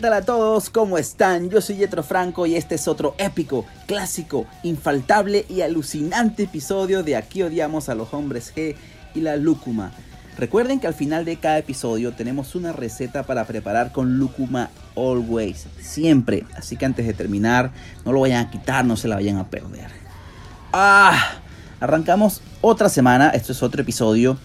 ¿qué 0.00 0.06
tal 0.06 0.14
a 0.14 0.22
todos? 0.22 0.70
¿Cómo 0.70 0.96
están? 0.96 1.50
Yo 1.50 1.60
soy 1.60 1.76
Yetro 1.76 2.02
Franco 2.02 2.46
y 2.46 2.56
este 2.56 2.76
es 2.76 2.88
otro 2.88 3.14
épico, 3.18 3.66
clásico, 3.84 4.46
infaltable 4.62 5.44
y 5.46 5.60
alucinante 5.60 6.44
episodio 6.44 7.02
de 7.02 7.16
Aquí 7.16 7.42
odiamos 7.42 7.90
a 7.90 7.94
los 7.94 8.14
hombres 8.14 8.50
G 8.56 8.76
y 9.14 9.20
la 9.20 9.36
lúcuma. 9.36 9.92
Recuerden 10.38 10.80
que 10.80 10.86
al 10.86 10.94
final 10.94 11.26
de 11.26 11.36
cada 11.36 11.58
episodio 11.58 12.14
tenemos 12.14 12.54
una 12.54 12.72
receta 12.72 13.24
para 13.24 13.44
preparar 13.44 13.92
con 13.92 14.18
lúcuma 14.18 14.70
always, 14.96 15.66
siempre. 15.82 16.46
Así 16.56 16.78
que 16.78 16.86
antes 16.86 17.06
de 17.06 17.12
terminar, 17.12 17.70
no 18.06 18.12
lo 18.12 18.20
vayan 18.20 18.46
a 18.46 18.50
quitar, 18.50 18.86
no 18.86 18.96
se 18.96 19.06
la 19.06 19.16
vayan 19.16 19.36
a 19.36 19.50
perder. 19.50 19.90
Ah, 20.72 21.34
arrancamos 21.78 22.40
otra 22.62 22.88
semana, 22.88 23.28
esto 23.28 23.52
es 23.52 23.62
otro 23.62 23.82
episodio. 23.82 24.38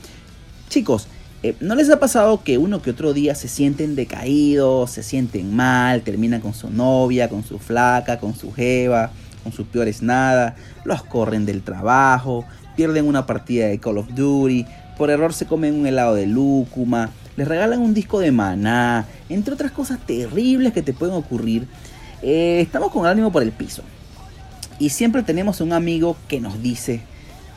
Chicos, 0.67 1.08
eh, 1.49 1.55
¿No 1.59 1.76
les 1.76 1.91
ha 1.91 1.99
pasado 1.99 2.41
que 2.44 2.58
uno 2.58 2.81
que 2.81 2.90
otro 2.90 3.13
día 3.13 3.35
se 3.35 3.48
sienten 3.48 3.95
decaídos, 3.95 4.90
se 4.90 5.03
sienten 5.03 5.55
mal, 5.55 6.02
terminan 6.02 6.41
con 6.41 6.55
su 6.55 6.72
novia, 6.72 7.30
con 7.30 7.44
su 7.44 7.59
flaca, 7.59 8.20
con 8.20 8.34
su 8.34 8.52
jeva, 8.52 9.12
con 9.44 9.53
sus 9.53 9.67
peores 9.67 10.02
nada, 10.02 10.55
los 10.86 11.03
corren 11.03 11.45
del 11.45 11.62
trabajo, 11.62 12.45
pierden 12.76 13.08
una 13.08 13.27
partida 13.27 13.67
de 13.67 13.77
Call 13.77 14.00
of 14.00 14.08
Duty, 14.16 14.66
por 14.98 15.12
error 15.12 15.34
se 15.34 15.45
comen 15.45 15.76
un 15.76 15.86
helado 15.86 16.16
de 16.16 16.26
lúcuma, 16.26 17.11
les 17.38 17.48
regalan 17.48 17.80
un 17.80 17.94
disco 17.94 18.20
de 18.20 18.31
maná, 18.31 19.05
entre 19.30 19.53
otras 19.53 19.72
cosas 19.72 20.00
terribles 20.00 20.73
que 20.73 20.81
te 20.81 20.94
pueden 20.94 21.14
ocurrir? 21.14 21.67
Eh, 22.23 22.59
estamos 22.61 22.92
con 22.92 23.05
el 23.05 23.11
ánimo 23.11 23.31
por 23.31 23.44
el 23.44 23.52
piso. 23.52 23.83
Y 24.80 24.89
siempre 24.89 25.22
tenemos 25.22 25.61
un 25.61 25.73
amigo 25.73 26.17
que 26.27 26.39
nos 26.39 26.59
dice, 26.64 27.02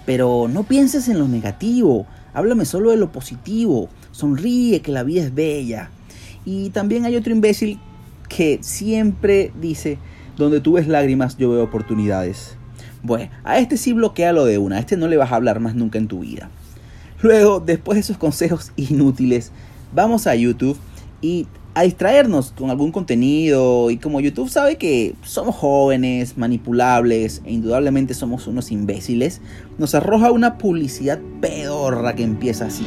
pero 0.05 0.47
no 0.47 0.65
pienses 0.65 1.09
en 1.09 1.19
lo 1.19 1.27
negativo, 1.27 2.07
Háblame 2.33 2.65
solo 2.65 2.91
de 2.91 2.97
lo 2.97 3.13
positivo. 3.13 3.89
Sonríe, 4.11 4.81
que 4.81 4.93
la 4.93 5.03
vida 5.03 5.23
es 5.23 5.35
bella. 5.35 5.91
Y 6.45 6.71
también 6.71 7.05
hay 7.05 7.17
otro 7.17 7.33
imbécil 7.33 7.79
que 8.29 8.59
siempre 8.63 9.53
dice, 9.61 9.99
donde 10.37 10.61
tú 10.61 10.73
ves 10.73 10.87
lágrimas, 10.89 11.37
yo 11.37 11.51
veo 11.51 11.65
oportunidades. 11.65 12.57
Bueno, 13.03 13.31
a 13.45 13.59
este 13.59 13.77
sí 13.77 13.93
bloquea 13.93 14.33
de 14.33 14.59
una. 14.59 14.77
A 14.77 14.81
este 14.81 14.97
no 14.97 15.09
le 15.09 15.17
vas 15.17 15.33
a 15.33 15.37
hablar 15.37 15.61
más 15.61 15.75
nunca 15.75 15.99
en 15.99 16.09
tu 16.09 16.21
vida. 16.21 16.51
Luego, 17.21 17.61
después 17.61 17.97
de 17.97 18.01
esos 18.01 18.19
consejos 18.19 18.73
inútiles, 18.77 19.53
vamos 19.93 20.27
a 20.27 20.35
YouTube 20.35 20.79
y 21.21 21.47
a 21.79 21.83
distraernos 21.83 22.53
con 22.59 22.71
algún 22.71 22.91
contenido 22.91 23.89
y 23.93 23.99
como 23.99 24.19
YouTube 24.19 24.51
sabe 24.51 24.75
que 24.75 25.15
somos 25.23 25.55
jóvenes, 25.55 26.37
manipulables 26.37 27.41
e 27.45 27.53
indudablemente 27.53 28.15
somos 28.15 28.49
unos 28.49 28.73
imbéciles, 28.73 29.41
nos 29.79 29.95
arroja 29.95 30.33
una 30.33 30.59
publicidad 30.59 31.21
pedorra 31.41 32.17
que 32.17 32.25
empieza 32.25 32.67
así. 32.67 32.85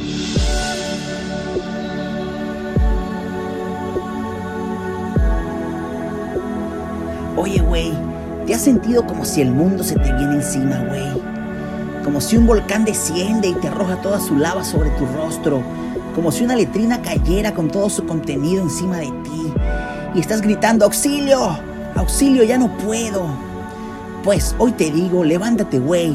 Oye, 7.38 7.62
güey, 7.62 7.92
¿te 8.46 8.52
has 8.52 8.60
sentido 8.60 9.06
como 9.06 9.24
si 9.24 9.40
el 9.40 9.52
mundo 9.52 9.84
se 9.84 9.94
te 9.94 10.12
viene 10.12 10.34
encima, 10.34 10.84
güey? 10.90 12.04
Como 12.04 12.20
si 12.20 12.36
un 12.36 12.46
volcán 12.46 12.84
desciende 12.84 13.48
y 13.48 13.54
te 13.54 13.68
arroja 13.68 14.02
toda 14.02 14.20
su 14.20 14.36
lava 14.36 14.62
sobre 14.62 14.90
tu 14.90 15.06
rostro 15.06 15.62
como 16.14 16.30
si 16.32 16.44
una 16.44 16.56
letrina 16.56 17.02
cayera 17.02 17.54
con 17.54 17.70
todo 17.70 17.88
su 17.88 18.04
contenido 18.06 18.62
encima 18.62 18.98
de 18.98 19.06
ti. 19.06 19.52
Y 20.14 20.20
estás 20.20 20.42
gritando, 20.42 20.84
auxilio, 20.84 21.58
auxilio, 21.94 22.44
ya 22.44 22.58
no 22.58 22.76
puedo. 22.78 23.26
Pues 24.22 24.54
hoy 24.58 24.72
te 24.72 24.90
digo, 24.90 25.24
levántate, 25.24 25.78
güey, 25.78 26.14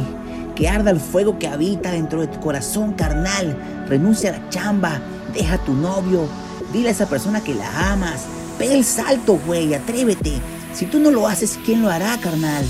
que 0.55 0.69
arda 0.69 0.91
el 0.91 0.99
fuego 0.99 1.39
que 1.39 1.47
habita 1.47 1.91
dentro 1.91 2.21
de 2.21 2.27
tu 2.27 2.39
corazón 2.39 2.93
carnal. 2.93 3.57
Renuncia 3.87 4.29
a 4.29 4.39
la 4.39 4.49
chamba, 4.49 5.01
deja 5.33 5.55
a 5.55 5.63
tu 5.63 5.73
novio, 5.73 6.27
dile 6.71 6.89
a 6.89 6.91
esa 6.91 7.07
persona 7.07 7.43
que 7.43 7.55
la 7.55 7.91
amas. 7.91 8.25
Pega 8.57 8.73
el 8.73 8.85
salto, 8.85 9.39
güey, 9.45 9.73
atrévete. 9.73 10.33
Si 10.73 10.85
tú 10.85 10.99
no 10.99 11.11
lo 11.11 11.27
haces, 11.27 11.59
¿quién 11.65 11.81
lo 11.81 11.89
hará, 11.89 12.17
carnal? 12.19 12.65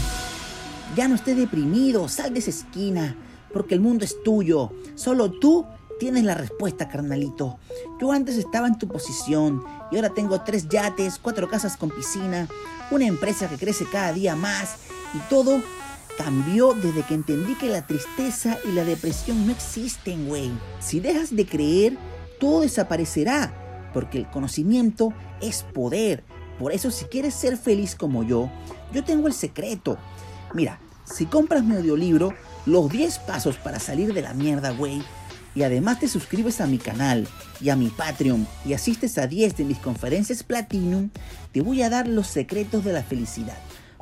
Ya 0.96 1.08
no 1.08 1.16
estés 1.16 1.38
deprimido, 1.38 2.08
sal 2.08 2.34
de 2.34 2.40
esa 2.40 2.50
esquina, 2.50 3.16
porque 3.54 3.76
el 3.76 3.82
mundo 3.82 4.06
es 4.06 4.24
tuyo. 4.24 4.72
Solo 4.96 5.30
tú 5.30 5.66
Tienes 6.00 6.24
la 6.24 6.36
respuesta, 6.36 6.88
carnalito. 6.88 7.58
Yo 8.00 8.12
antes 8.12 8.38
estaba 8.38 8.68
en 8.68 8.78
tu 8.78 8.88
posición 8.88 9.64
y 9.92 9.96
ahora 9.96 10.14
tengo 10.14 10.42
tres 10.42 10.70
yates, 10.70 11.18
cuatro 11.20 11.50
casas 11.50 11.76
con 11.76 11.90
piscina, 11.90 12.48
una 12.92 13.08
empresa 13.08 13.50
que 13.50 13.58
crece 13.58 13.86
cada 13.92 14.14
día 14.14 14.36
más 14.36 14.76
y 15.16 15.18
todo 15.30 15.60
cambió 16.18 16.74
desde 16.74 17.04
que 17.04 17.16
entendí 17.16 17.56
que 17.56 17.70
la 17.70 17.86
tristeza 17.86 18.58
y 18.66 18.74
la 18.74 18.84
depresión 18.84 19.46
no 19.46 19.52
existen, 19.52 20.28
güey. 20.28 20.52
Si 20.80 21.00
dejas 21.00 21.36
de 21.36 21.46
creer, 21.46 21.98
todo 22.40 22.62
desaparecerá, 22.62 23.54
porque 23.94 24.20
el 24.20 24.30
conocimiento 24.30 25.14
es 25.42 25.64
poder. 25.64 26.24
Por 26.60 26.72
eso 26.72 26.92
si 26.92 27.06
quieres 27.06 27.34
ser 27.34 27.58
feliz 27.58 27.96
como 27.96 28.24
yo, 28.24 28.52
yo 28.94 29.04
tengo 29.04 29.28
el 29.28 29.34
secreto. 29.34 29.98
Mira, 30.54 30.80
si 31.06 31.26
compras 31.26 31.64
mi 31.64 31.76
audiolibro, 31.76 32.34
los 32.66 32.90
10 32.90 33.20
pasos 33.20 33.58
para 33.58 33.80
salir 33.80 34.14
de 34.14 34.22
la 34.22 34.34
mierda, 34.34 34.72
güey, 34.72 35.02
y 35.58 35.64
además 35.64 36.00
te 36.00 36.08
suscribes 36.08 36.62
a 36.62 36.68
mi 36.68 36.78
canal 36.78 37.28
y 37.60 37.70
a 37.70 37.76
mi 37.76 37.88
Patreon 37.88 38.46
y 38.64 38.74
asistes 38.74 39.18
a 39.18 39.26
10 39.26 39.58
de 39.58 39.64
mis 39.64 39.80
conferencias 39.80 40.44
Platinum, 40.44 41.10
te 41.52 41.62
voy 41.62 41.82
a 41.82 41.90
dar 41.90 42.08
los 42.08 42.28
secretos 42.28 42.86
de 42.86 42.94
la 42.94 43.02
felicidad. 43.02 43.58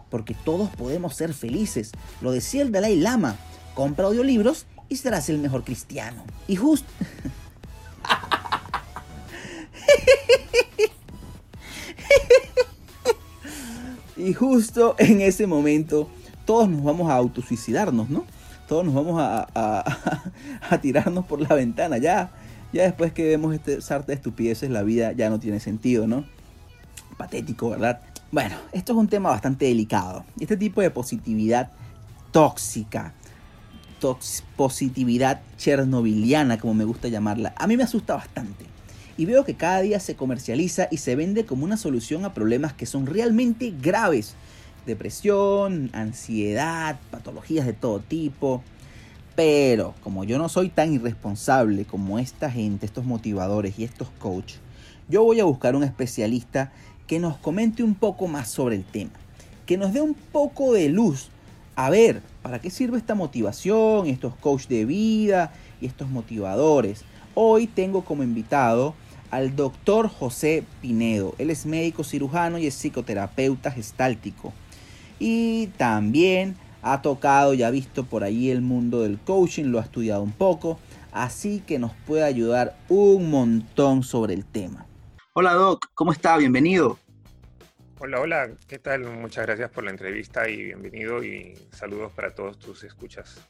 Porque 0.10 0.34
todos 0.34 0.70
podemos 0.72 1.16
ser 1.16 1.34
felices. 1.34 1.94
Lo 2.20 2.34
decía 2.34 2.62
el 2.62 2.74
Dalai 2.74 2.98
Lama. 2.98 3.38
Compra 3.74 4.08
audiolibros 4.08 4.66
y 4.90 4.98
serás 4.98 5.30
el 5.30 5.38
mejor 5.38 5.64
cristiano. 5.64 6.26
Y 6.46 6.58
justo... 6.58 6.92
y 14.18 14.34
justo 14.34 14.96
en 14.98 15.22
ese 15.22 15.48
momento 15.48 16.10
todos 16.44 16.68
nos 16.68 16.84
vamos 16.84 17.10
a 17.10 17.16
autosuicidarnos, 17.16 18.10
¿no? 18.10 18.26
Todos 18.68 18.86
nos 18.86 18.94
vamos 18.94 19.16
a, 19.20 20.80
tirarnos 20.82 21.26
por 21.26 21.42
la 21.42 21.56
ventana. 21.56 21.98
Ya, 21.98 22.32
ya 22.74 22.84
después 22.84 23.14
que 23.14 23.28
vemos 23.28 23.54
este 23.54 23.82
sarta 23.82 24.08
de 24.08 24.16
estupideces, 24.16 24.70
la 24.70 24.84
vida 24.84 25.12
ya 25.14 25.30
no 25.30 25.40
tiene 25.40 25.60
sentido, 25.60 26.08
¿no? 26.08 26.26
Patético, 27.18 27.70
¿verdad? 27.70 28.02
Bueno, 28.32 28.56
esto 28.72 28.94
es 28.94 28.98
un 28.98 29.08
tema 29.08 29.30
bastante 29.30 29.66
delicado. 29.66 30.26
Este 30.40 30.58
tipo 30.58 30.82
de 30.82 30.92
positividad 30.92 31.72
tóxica, 32.32 33.14
positividad 34.56 35.42
chernobiliana, 35.58 36.58
como 36.58 36.74
me 36.74 36.84
gusta 36.84 37.08
llamarla, 37.08 37.54
a 37.58 37.68
mí 37.68 37.78
me 37.78 37.84
asusta 37.84 38.16
bastante. 38.16 38.66
Y 39.18 39.26
veo 39.26 39.46
que 39.46 39.56
cada 39.56 39.80
día 39.80 40.00
se 40.02 40.16
comercializa 40.16 40.90
y 40.92 40.98
se 40.98 41.16
vende 41.16 41.46
como 41.46 41.64
una 41.64 41.78
solución 41.78 42.26
a 42.26 42.34
problemas 42.34 42.74
que 42.74 42.86
son 42.86 43.06
realmente 43.06 43.74
graves 43.82 44.36
depresión, 44.86 45.90
ansiedad, 45.94 47.00
patologías 47.12 47.66
de 47.66 47.74
todo 47.74 48.00
tipo. 48.00 48.64
Pero 49.36 49.94
como 50.02 50.24
yo 50.24 50.38
no 50.38 50.48
soy 50.48 50.70
tan 50.70 50.94
irresponsable 50.94 51.86
como 51.86 52.20
esta 52.20 52.50
gente, 52.50 52.86
estos 52.86 53.06
motivadores 53.06 53.78
y 53.78 53.84
estos 53.84 54.10
coaches, 54.20 54.60
yo 55.10 55.24
voy 55.24 55.40
a 55.40 55.46
buscar 55.46 55.76
un 55.76 55.84
especialista 55.84 56.72
que 57.06 57.20
nos 57.20 57.38
comente 57.38 57.84
un 57.84 57.96
poco 57.96 58.28
más 58.28 58.50
sobre 58.50 58.76
el 58.76 58.84
tema, 58.84 59.12
que 59.66 59.78
nos 59.78 59.94
dé 59.94 60.02
un 60.02 60.14
poco 60.14 60.74
de 60.74 60.90
luz. 60.90 61.30
A 61.76 61.90
ver, 61.90 62.22
¿para 62.42 62.60
qué 62.60 62.70
sirve 62.70 62.98
esta 62.98 63.16
motivación, 63.16 64.08
estos 64.08 64.36
coaches 64.36 64.70
de 64.70 64.86
vida 64.86 65.54
y 65.82 65.86
estos 65.86 66.10
motivadores? 66.10 67.04
Hoy 67.34 67.68
tengo 67.68 68.06
como 68.06 68.24
invitado 68.24 68.96
al 69.30 69.56
doctor 69.56 70.08
José 70.08 70.64
Pinedo. 70.82 71.36
Él 71.38 71.50
es 71.50 71.66
médico 71.66 72.06
cirujano 72.06 72.58
y 72.58 72.68
es 72.68 72.76
psicoterapeuta 72.76 73.70
gestáltico. 73.70 74.54
Y 75.20 75.68
también 75.78 76.56
ha 76.82 77.02
tocado 77.02 77.54
y 77.54 77.64
ha 77.64 77.72
visto 77.72 78.06
por 78.06 78.24
ahí 78.24 78.52
el 78.52 78.62
mundo 78.62 79.02
del 79.02 79.18
coaching, 79.18 79.66
lo 79.66 79.80
ha 79.80 79.84
estudiado 79.84 80.22
un 80.22 80.32
poco, 80.32 80.80
así 81.12 81.64
que 81.66 81.80
nos 81.80 81.94
puede 82.06 82.24
ayudar 82.24 82.78
un 82.90 83.32
montón 83.32 84.04
sobre 84.04 84.34
el 84.34 84.46
tema. 84.46 84.86
Hola 85.34 85.54
Doc, 85.54 85.88
¿cómo 85.96 86.12
está? 86.12 86.38
Bienvenido. 86.38 87.00
Hola, 87.98 88.20
hola, 88.20 88.50
¿qué 88.68 88.78
tal? 88.78 89.02
Muchas 89.06 89.46
gracias 89.46 89.72
por 89.72 89.84
la 89.84 89.90
entrevista 89.90 90.48
y 90.48 90.64
bienvenido 90.64 91.24
y 91.24 91.58
saludos 91.72 92.12
para 92.12 92.36
todos 92.36 92.60
tus 92.60 92.84
escuchas. 92.84 93.42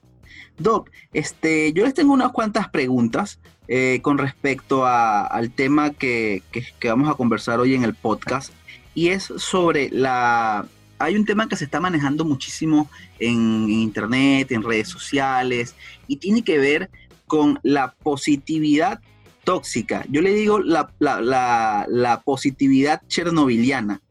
Doc, 0.57 0.89
este, 1.13 1.73
yo 1.73 1.83
les 1.83 1.93
tengo 1.93 2.13
unas 2.13 2.31
cuantas 2.31 2.69
preguntas 2.69 3.39
eh, 3.67 3.99
con 4.01 4.17
respecto 4.17 4.85
al 4.85 5.51
tema 5.51 5.91
que, 5.91 6.41
que, 6.51 6.87
vamos 6.87 7.09
a 7.09 7.15
conversar 7.15 7.59
hoy 7.59 7.75
en 7.75 7.83
el 7.83 7.95
podcast 7.95 8.53
y 8.93 9.09
es 9.09 9.23
sobre 9.23 9.89
la, 9.89 10.67
hay 10.99 11.15
un 11.15 11.25
tema 11.25 11.47
que 11.47 11.55
se 11.55 11.65
está 11.65 11.79
manejando 11.79 12.25
muchísimo 12.25 12.89
en, 13.19 13.69
internet, 13.69 14.51
en 14.51 14.63
redes 14.63 14.89
sociales, 14.89 15.75
y 16.07 16.17
tiene 16.17 16.43
que 16.43 16.57
ver 16.57 16.89
con 17.27 17.59
la 17.63 17.93
positividad 17.93 19.01
tóxica. 19.43 20.05
Yo 20.09 20.21
le 20.21 20.33
digo 20.33 20.59
la, 20.59 22.21
positividad 22.23 23.01
chernobiliana, 23.07 24.01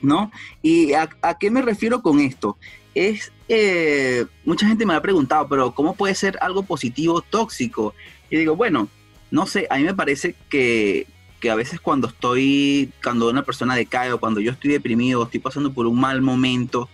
¿no? 0.00 0.30
¿Y 0.62 0.92
a, 0.94 1.08
qué 1.38 1.50
me 1.50 1.62
refiero 1.62 2.02
con 2.02 2.20
esto? 2.20 2.56
Es, 2.94 3.32
eh, 3.48 4.26
mucha 4.44 4.66
gente 4.66 4.86
me 4.86 4.94
ha 4.94 5.02
preguntado, 5.02 5.48
pero 5.48 5.74
¿cómo 5.74 5.94
puede 5.94 6.14
ser 6.14 6.38
algo 6.40 6.62
positivo 6.62 7.22
tóxico? 7.22 7.94
Y 8.30 8.36
digo, 8.36 8.56
bueno, 8.56 8.88
no 9.30 9.46
sé, 9.46 9.66
a 9.70 9.76
mí 9.76 9.84
me 9.84 9.94
parece 9.94 10.34
que, 10.48 11.06
que 11.40 11.50
a 11.50 11.54
veces 11.54 11.80
cuando 11.80 12.06
estoy, 12.06 12.92
cuando 13.02 13.28
una 13.30 13.42
persona 13.42 13.74
decae 13.74 14.12
o 14.12 14.20
cuando 14.20 14.40
yo 14.40 14.52
estoy 14.52 14.70
deprimido, 14.70 15.24
estoy 15.24 15.40
pasando 15.40 15.72
por 15.72 15.86
un 15.86 15.98
mal 15.98 16.20
momento, 16.20 16.88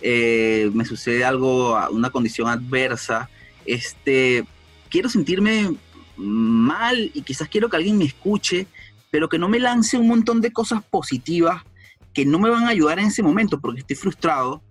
eh, 0.00 0.70
me 0.72 0.86
sucede 0.86 1.24
algo, 1.24 1.78
una 1.90 2.10
condición 2.10 2.48
adversa, 2.48 3.28
este, 3.66 4.44
quiero 4.88 5.10
sentirme 5.10 5.76
mal 6.16 7.10
y 7.14 7.22
quizás 7.22 7.48
quiero 7.48 7.68
que 7.68 7.76
alguien 7.76 7.98
me 7.98 8.04
escuche, 8.04 8.66
pero 9.10 9.28
que 9.28 9.38
no 9.38 9.48
me 9.48 9.60
lance 9.60 9.98
un 9.98 10.08
montón 10.08 10.40
de 10.40 10.52
cosas 10.52 10.82
positivas 10.82 11.62
que 12.14 12.24
no 12.24 12.38
me 12.38 12.50
van 12.50 12.64
a 12.64 12.70
ayudar 12.70 12.98
en 12.98 13.06
ese 13.06 13.22
momento 13.22 13.60
porque 13.60 13.80
estoy 13.80 13.96
frustrado 13.96 14.62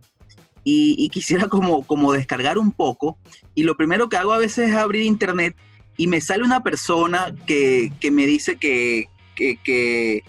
y, 0.64 1.10
quisiera 1.10 1.48
como, 1.48 1.84
como 1.84 2.14
descargar 2.14 2.60
un 2.60 2.72
poco. 2.72 3.18
Y 3.56 3.64
lo 3.64 3.76
primero 3.76 4.08
que 4.08 4.18
hago 4.18 4.34
a 4.34 4.38
veces 4.38 4.70
es 4.70 4.76
abrir 4.76 5.04
internet 5.04 5.56
y 5.98 6.06
me 6.06 6.22
sale 6.22 6.44
una 6.44 6.62
persona 6.62 7.34
que, 7.48 7.92
que 8.00 8.12
me 8.12 8.28
dice 8.28 8.58
que, 8.58 9.10
que, 9.40 9.58
que 9.58 10.24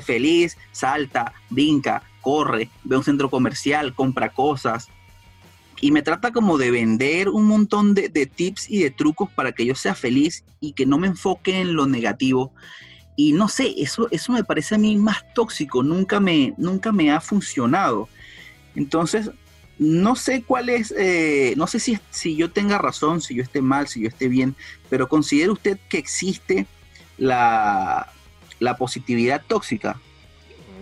feliz, 0.00 0.56
salta, 0.72 1.32
brinca, 1.50 2.02
corre, 2.20 2.70
ve 2.84 2.96
un 2.96 3.04
centro 3.04 3.30
comercial, 3.30 3.94
compra 3.94 4.30
cosas. 4.30 4.88
Y 5.80 5.90
me 5.90 6.02
trata 6.02 6.32
como 6.32 6.56
de 6.56 6.70
vender 6.70 7.28
un 7.28 7.46
montón 7.46 7.94
de, 7.94 8.08
de, 8.08 8.26
tips 8.26 8.70
y 8.70 8.78
de 8.78 8.90
trucos 8.90 9.30
para 9.30 9.52
que 9.52 9.66
yo 9.66 9.74
sea 9.74 9.94
feliz 9.94 10.44
y 10.60 10.72
que 10.72 10.86
no 10.86 10.98
me 10.98 11.08
enfoque 11.08 11.60
en 11.60 11.74
lo 11.74 11.86
negativo. 11.86 12.52
Y 13.16 13.32
no 13.32 13.48
sé, 13.48 13.74
eso, 13.76 14.08
eso 14.10 14.32
me 14.32 14.44
parece 14.44 14.76
a 14.76 14.78
mí 14.78 14.96
más 14.96 15.22
tóxico, 15.34 15.82
nunca 15.82 16.20
me, 16.20 16.54
nunca 16.56 16.90
me 16.90 17.10
ha 17.10 17.20
funcionado. 17.20 18.08
Entonces, 18.74 19.30
no 19.78 20.16
sé 20.16 20.42
cuál 20.42 20.68
es, 20.68 20.94
eh, 20.96 21.54
no 21.56 21.66
sé 21.66 21.80
si, 21.80 21.98
si 22.10 22.36
yo 22.36 22.50
tenga 22.50 22.78
razón, 22.78 23.20
si 23.20 23.34
yo 23.34 23.42
esté 23.42 23.60
mal, 23.60 23.88
si 23.88 24.02
yo 24.02 24.08
esté 24.08 24.28
bien, 24.28 24.56
pero 24.88 25.08
¿considera 25.08 25.52
usted 25.52 25.78
que 25.88 25.98
existe 25.98 26.66
la, 27.18 28.13
la 28.60 28.76
positividad 28.76 29.42
tóxica? 29.46 30.00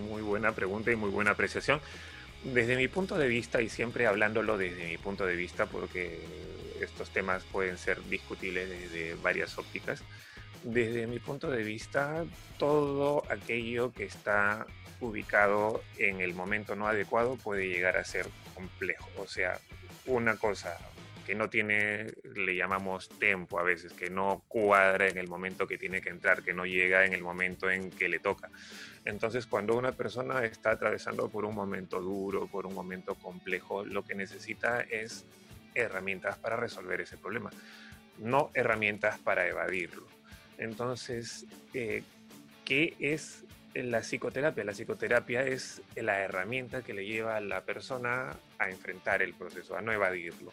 Muy 0.09 0.21
buena 0.21 0.53
pregunta 0.53 0.91
y 0.91 0.95
muy 0.95 1.09
buena 1.09 1.31
apreciación. 1.31 1.81
Desde 2.43 2.75
mi 2.75 2.87
punto 2.87 3.17
de 3.17 3.27
vista, 3.27 3.61
y 3.61 3.69
siempre 3.69 4.05
hablándolo 4.05 4.57
desde 4.57 4.87
mi 4.87 4.97
punto 4.97 5.25
de 5.25 5.35
vista, 5.35 5.65
porque 5.65 6.19
estos 6.81 7.09
temas 7.09 7.43
pueden 7.43 7.77
ser 7.77 8.03
discutibles 8.09 8.69
desde 8.69 9.15
varias 9.15 9.57
ópticas, 9.57 10.03
desde 10.63 11.07
mi 11.07 11.19
punto 11.19 11.49
de 11.51 11.63
vista, 11.63 12.25
todo 12.57 13.23
aquello 13.29 13.91
que 13.91 14.05
está 14.05 14.65
ubicado 15.01 15.83
en 15.97 16.21
el 16.21 16.33
momento 16.33 16.75
no 16.75 16.87
adecuado 16.87 17.35
puede 17.35 17.67
llegar 17.67 17.97
a 17.97 18.05
ser 18.05 18.27
complejo. 18.53 19.09
O 19.17 19.27
sea, 19.27 19.59
una 20.05 20.37
cosa 20.37 20.77
que 21.25 21.35
no 21.35 21.49
tiene, 21.49 22.13
le 22.35 22.55
llamamos 22.55 23.09
tiempo 23.09 23.59
a 23.59 23.63
veces, 23.63 23.93
que 23.93 24.09
no 24.09 24.43
cuadra 24.47 25.07
en 25.07 25.17
el 25.17 25.27
momento 25.27 25.67
que 25.67 25.77
tiene 25.77 26.01
que 26.01 26.09
entrar, 26.09 26.43
que 26.43 26.53
no 26.53 26.65
llega 26.65 27.05
en 27.05 27.13
el 27.13 27.21
momento 27.21 27.69
en 27.69 27.89
que 27.89 28.09
le 28.09 28.19
toca. 28.19 28.49
Entonces, 29.05 29.45
cuando 29.45 29.75
una 29.75 29.91
persona 29.91 30.43
está 30.45 30.71
atravesando 30.71 31.29
por 31.29 31.45
un 31.45 31.55
momento 31.55 32.01
duro, 32.01 32.47
por 32.47 32.65
un 32.65 32.73
momento 32.73 33.15
complejo, 33.15 33.85
lo 33.85 34.03
que 34.03 34.15
necesita 34.15 34.81
es 34.81 35.25
herramientas 35.75 36.37
para 36.37 36.55
resolver 36.55 37.01
ese 37.01 37.17
problema, 37.17 37.51
no 38.19 38.51
herramientas 38.53 39.17
para 39.19 39.47
evadirlo. 39.47 40.07
Entonces, 40.57 41.45
eh, 41.73 42.03
¿qué 42.65 42.95
es 42.99 43.43
la 43.73 44.01
psicoterapia? 44.01 44.63
La 44.63 44.73
psicoterapia 44.73 45.43
es 45.43 45.81
la 45.95 46.19
herramienta 46.19 46.83
que 46.83 46.93
le 46.93 47.05
lleva 47.05 47.37
a 47.37 47.41
la 47.41 47.61
persona 47.61 48.37
a 48.59 48.69
enfrentar 48.69 49.21
el 49.21 49.33
proceso, 49.33 49.75
a 49.75 49.81
no 49.81 49.91
evadirlo. 49.91 50.51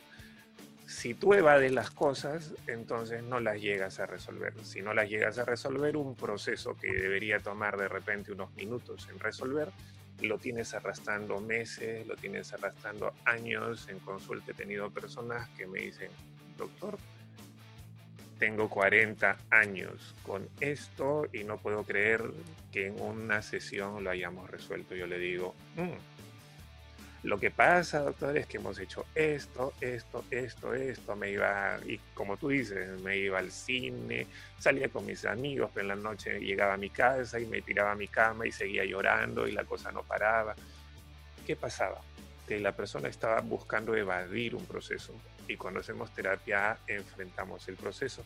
Si 0.90 1.14
tú 1.14 1.34
evades 1.34 1.70
las 1.70 1.92
cosas, 1.92 2.52
entonces 2.66 3.22
no 3.22 3.38
las 3.38 3.60
llegas 3.60 4.00
a 4.00 4.06
resolver. 4.06 4.52
Si 4.64 4.82
no 4.82 4.92
las 4.92 5.08
llegas 5.08 5.38
a 5.38 5.44
resolver, 5.44 5.96
un 5.96 6.16
proceso 6.16 6.76
que 6.76 6.92
debería 6.92 7.38
tomar 7.38 7.76
de 7.76 7.86
repente 7.86 8.32
unos 8.32 8.52
minutos 8.56 9.08
en 9.08 9.20
resolver, 9.20 9.70
lo 10.20 10.36
tienes 10.38 10.74
arrastrando 10.74 11.40
meses, 11.40 12.04
lo 12.08 12.16
tienes 12.16 12.52
arrastrando 12.52 13.14
años. 13.24 13.88
En 13.88 14.00
consulta 14.00 14.50
he 14.50 14.54
tenido 14.54 14.90
personas 14.90 15.48
que 15.50 15.64
me 15.68 15.78
dicen, 15.78 16.10
doctor, 16.58 16.98
tengo 18.40 18.68
40 18.68 19.36
años 19.50 20.16
con 20.24 20.48
esto 20.58 21.22
y 21.32 21.44
no 21.44 21.58
puedo 21.58 21.84
creer 21.84 22.22
que 22.72 22.88
en 22.88 23.00
una 23.00 23.42
sesión 23.42 24.02
lo 24.02 24.10
hayamos 24.10 24.50
resuelto. 24.50 24.96
Yo 24.96 25.06
le 25.06 25.20
digo, 25.20 25.54
mm, 25.76 26.09
lo 27.22 27.38
que 27.38 27.50
pasa, 27.50 28.00
doctor, 28.00 28.36
es 28.38 28.46
que 28.46 28.56
hemos 28.56 28.78
hecho 28.78 29.04
esto, 29.14 29.74
esto, 29.80 30.24
esto, 30.30 30.72
esto. 30.72 31.16
Me 31.16 31.30
iba, 31.30 31.78
y 31.86 31.98
como 32.14 32.38
tú 32.38 32.48
dices, 32.48 32.98
me 33.02 33.18
iba 33.18 33.38
al 33.38 33.50
cine, 33.50 34.26
salía 34.58 34.88
con 34.88 35.04
mis 35.04 35.26
amigos, 35.26 35.70
pero 35.74 35.82
en 35.82 35.88
la 35.88 35.96
noche 35.96 36.40
llegaba 36.40 36.74
a 36.74 36.78
mi 36.78 36.88
casa 36.88 37.38
y 37.38 37.44
me 37.44 37.60
tiraba 37.60 37.92
a 37.92 37.94
mi 37.94 38.08
cama 38.08 38.46
y 38.46 38.52
seguía 38.52 38.86
llorando 38.86 39.46
y 39.46 39.52
la 39.52 39.64
cosa 39.64 39.92
no 39.92 40.02
paraba. 40.02 40.54
¿Qué 41.46 41.56
pasaba? 41.56 42.00
Que 42.48 42.58
la 42.58 42.72
persona 42.72 43.08
estaba 43.08 43.40
buscando 43.42 43.94
evadir 43.94 44.54
un 44.54 44.64
proceso 44.64 45.14
y 45.46 45.56
cuando 45.56 45.80
hacemos 45.80 46.14
terapia 46.14 46.78
enfrentamos 46.86 47.68
el 47.68 47.76
proceso. 47.76 48.24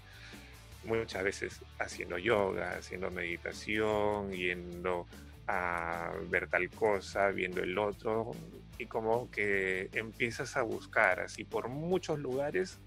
Muchas 0.85 1.25
veces 1.25 1.61
haciendo 1.81 2.17
yoga, 2.19 2.76
haciendo 2.76 3.11
meditación, 3.11 4.31
yendo 4.31 5.08
a 5.46 6.12
ver 6.31 6.49
tal 6.49 6.70
cosa, 6.70 7.29
viendo 7.29 7.62
el 7.62 7.76
otro, 7.79 8.32
y 8.79 8.87
como 8.87 9.31
que 9.31 9.88
empiezas 9.93 10.56
a 10.56 10.62
buscar 10.62 11.20
así 11.20 11.44
por 11.44 11.69
muchos 11.69 12.19
lugares, 12.19 12.79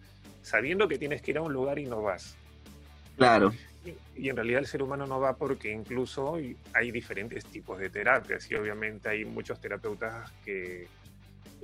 sabiendo 0.41 0.87
que 0.87 0.97
tienes 0.97 1.21
que 1.21 1.31
ir 1.31 1.37
a 1.37 1.41
un 1.41 1.53
lugar 1.53 1.79
y 1.79 1.85
no 1.85 2.01
vas. 2.01 2.35
Claro. 3.15 3.53
Y, 3.85 4.23
y 4.23 4.29
en 4.29 4.35
realidad 4.35 4.59
el 4.59 4.67
ser 4.67 4.83
humano 4.83 5.07
no 5.07 5.19
va 5.19 5.35
porque 5.37 5.71
incluso 5.71 6.37
hay 6.73 6.91
diferentes 6.91 7.45
tipos 7.45 7.79
de 7.79 7.89
terapias 7.89 8.49
y 8.51 8.55
obviamente 8.55 9.09
hay 9.09 9.23
muchos 9.25 9.61
terapeutas 9.61 10.31
que 10.43 10.87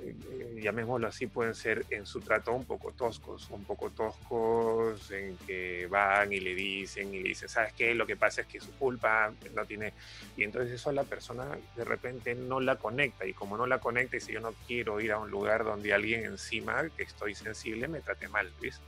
eh, 0.05 0.59
llamémoslo 0.61 1.07
así, 1.07 1.27
pueden 1.27 1.55
ser 1.55 1.85
en 1.89 2.05
su 2.05 2.19
trato 2.19 2.53
un 2.53 2.65
poco 2.65 2.91
toscos, 2.91 3.49
un 3.49 3.63
poco 3.63 3.89
toscos 3.91 5.11
en 5.11 5.37
que 5.37 5.87
van 5.87 6.31
y 6.33 6.39
le 6.39 6.55
dicen 6.55 7.13
y 7.13 7.19
le 7.21 7.29
dicen, 7.29 7.49
¿sabes 7.49 7.73
qué? 7.73 7.93
Lo 7.95 8.05
que 8.05 8.15
pasa 8.15 8.41
es 8.41 8.47
que 8.47 8.59
su 8.59 8.71
culpa 8.73 9.33
no 9.53 9.65
tiene... 9.65 9.93
Y 10.35 10.43
entonces 10.43 10.73
eso 10.73 10.91
la 10.91 11.03
persona 11.03 11.57
de 11.75 11.85
repente 11.85 12.35
no 12.35 12.59
la 12.59 12.75
conecta 12.75 13.25
y 13.25 13.33
como 13.33 13.57
no 13.57 13.65
la 13.65 13.79
conecta 13.79 14.17
y 14.17 14.21
si 14.21 14.33
yo 14.33 14.39
no 14.39 14.53
quiero 14.67 14.99
ir 14.99 15.11
a 15.11 15.19
un 15.19 15.31
lugar 15.31 15.63
donde 15.63 15.93
alguien 15.93 16.25
encima 16.25 16.89
que 16.95 17.03
estoy 17.03 17.35
sensible 17.35 17.87
me 17.87 18.01
trate 18.01 18.27
mal, 18.27 18.51
¿ves? 18.61 18.79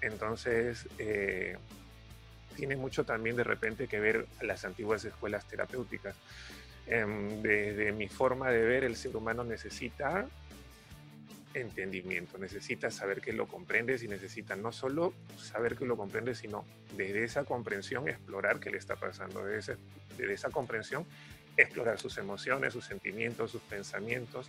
Entonces... 0.00 0.88
Eh, 0.98 1.56
tiene 2.52 2.76
mucho 2.76 3.04
también 3.04 3.34
de 3.36 3.44
repente 3.44 3.88
que 3.88 3.98
ver 3.98 4.26
las 4.42 4.66
antiguas 4.66 5.02
escuelas 5.06 5.48
terapéuticas 5.48 6.14
desde 6.86 7.92
mi 7.92 8.08
forma 8.08 8.50
de 8.50 8.62
ver, 8.64 8.84
el 8.84 8.96
ser 8.96 9.16
humano 9.16 9.44
necesita 9.44 10.26
entendimiento, 11.54 12.38
necesita 12.38 12.90
saber 12.90 13.20
que 13.20 13.32
lo 13.32 13.46
comprendes 13.46 14.02
y 14.02 14.08
necesita 14.08 14.56
no 14.56 14.72
solo 14.72 15.14
saber 15.36 15.76
que 15.76 15.84
lo 15.84 15.96
comprendes, 15.96 16.38
sino 16.38 16.64
desde 16.96 17.24
esa 17.24 17.44
comprensión 17.44 18.08
explorar 18.08 18.58
qué 18.58 18.70
le 18.70 18.78
está 18.78 18.96
pasando, 18.96 19.44
desde, 19.44 19.76
desde 20.16 20.32
esa 20.32 20.50
comprensión 20.50 21.06
explorar 21.56 21.98
sus 21.98 22.16
emociones, 22.18 22.72
sus 22.72 22.84
sentimientos, 22.84 23.50
sus 23.50 23.62
pensamientos, 23.62 24.48